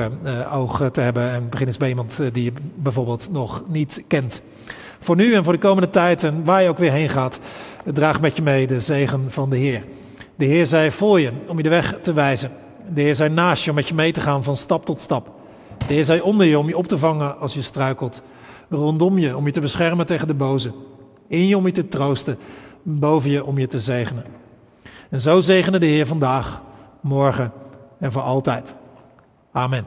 oog 0.52 0.90
te 0.92 1.00
hebben. 1.00 1.30
En 1.30 1.48
begin 1.48 1.66
eens 1.66 1.76
bij 1.76 1.88
iemand 1.88 2.20
die 2.32 2.44
je 2.44 2.52
bijvoorbeeld 2.74 3.28
nog 3.30 3.62
niet 3.68 4.04
kent. 4.08 4.42
Voor 5.04 5.16
nu 5.16 5.34
en 5.34 5.44
voor 5.44 5.52
de 5.52 5.58
komende 5.58 5.90
tijd 5.90 6.24
en 6.24 6.44
waar 6.44 6.62
je 6.62 6.68
ook 6.68 6.78
weer 6.78 6.92
heen 6.92 7.08
gaat, 7.08 7.40
draag 7.84 8.20
met 8.20 8.36
je 8.36 8.42
mee 8.42 8.66
de 8.66 8.80
zegen 8.80 9.30
van 9.30 9.50
de 9.50 9.56
Heer. 9.56 9.84
De 10.36 10.44
Heer 10.44 10.66
zij 10.66 10.90
voor 10.90 11.20
je 11.20 11.32
om 11.46 11.56
je 11.56 11.62
de 11.62 11.68
weg 11.68 11.98
te 12.02 12.12
wijzen. 12.12 12.50
De 12.94 13.00
Heer 13.00 13.14
zij 13.14 13.28
naast 13.28 13.64
je 13.64 13.70
om 13.70 13.76
met 13.76 13.88
je 13.88 13.94
mee 13.94 14.12
te 14.12 14.20
gaan 14.20 14.44
van 14.44 14.56
stap 14.56 14.84
tot 14.84 15.00
stap. 15.00 15.30
De 15.86 15.94
Heer 15.94 16.04
zij 16.04 16.20
onder 16.20 16.46
je 16.46 16.58
om 16.58 16.68
je 16.68 16.76
op 16.76 16.86
te 16.86 16.98
vangen 16.98 17.38
als 17.38 17.54
je 17.54 17.62
struikelt. 17.62 18.22
Rondom 18.68 19.18
je 19.18 19.36
om 19.36 19.46
je 19.46 19.52
te 19.52 19.60
beschermen 19.60 20.06
tegen 20.06 20.26
de 20.26 20.34
boze. 20.34 20.72
In 21.28 21.46
je 21.46 21.56
om 21.56 21.66
je 21.66 21.72
te 21.72 21.88
troosten. 21.88 22.38
Boven 22.82 23.30
je 23.30 23.44
om 23.44 23.58
je 23.58 23.66
te 23.66 23.80
zegenen. 23.80 24.24
En 25.10 25.20
zo 25.20 25.40
zegenen 25.40 25.80
de 25.80 25.86
Heer 25.86 26.06
vandaag, 26.06 26.60
morgen 27.00 27.52
en 27.98 28.12
voor 28.12 28.22
altijd. 28.22 28.74
Amen. 29.52 29.84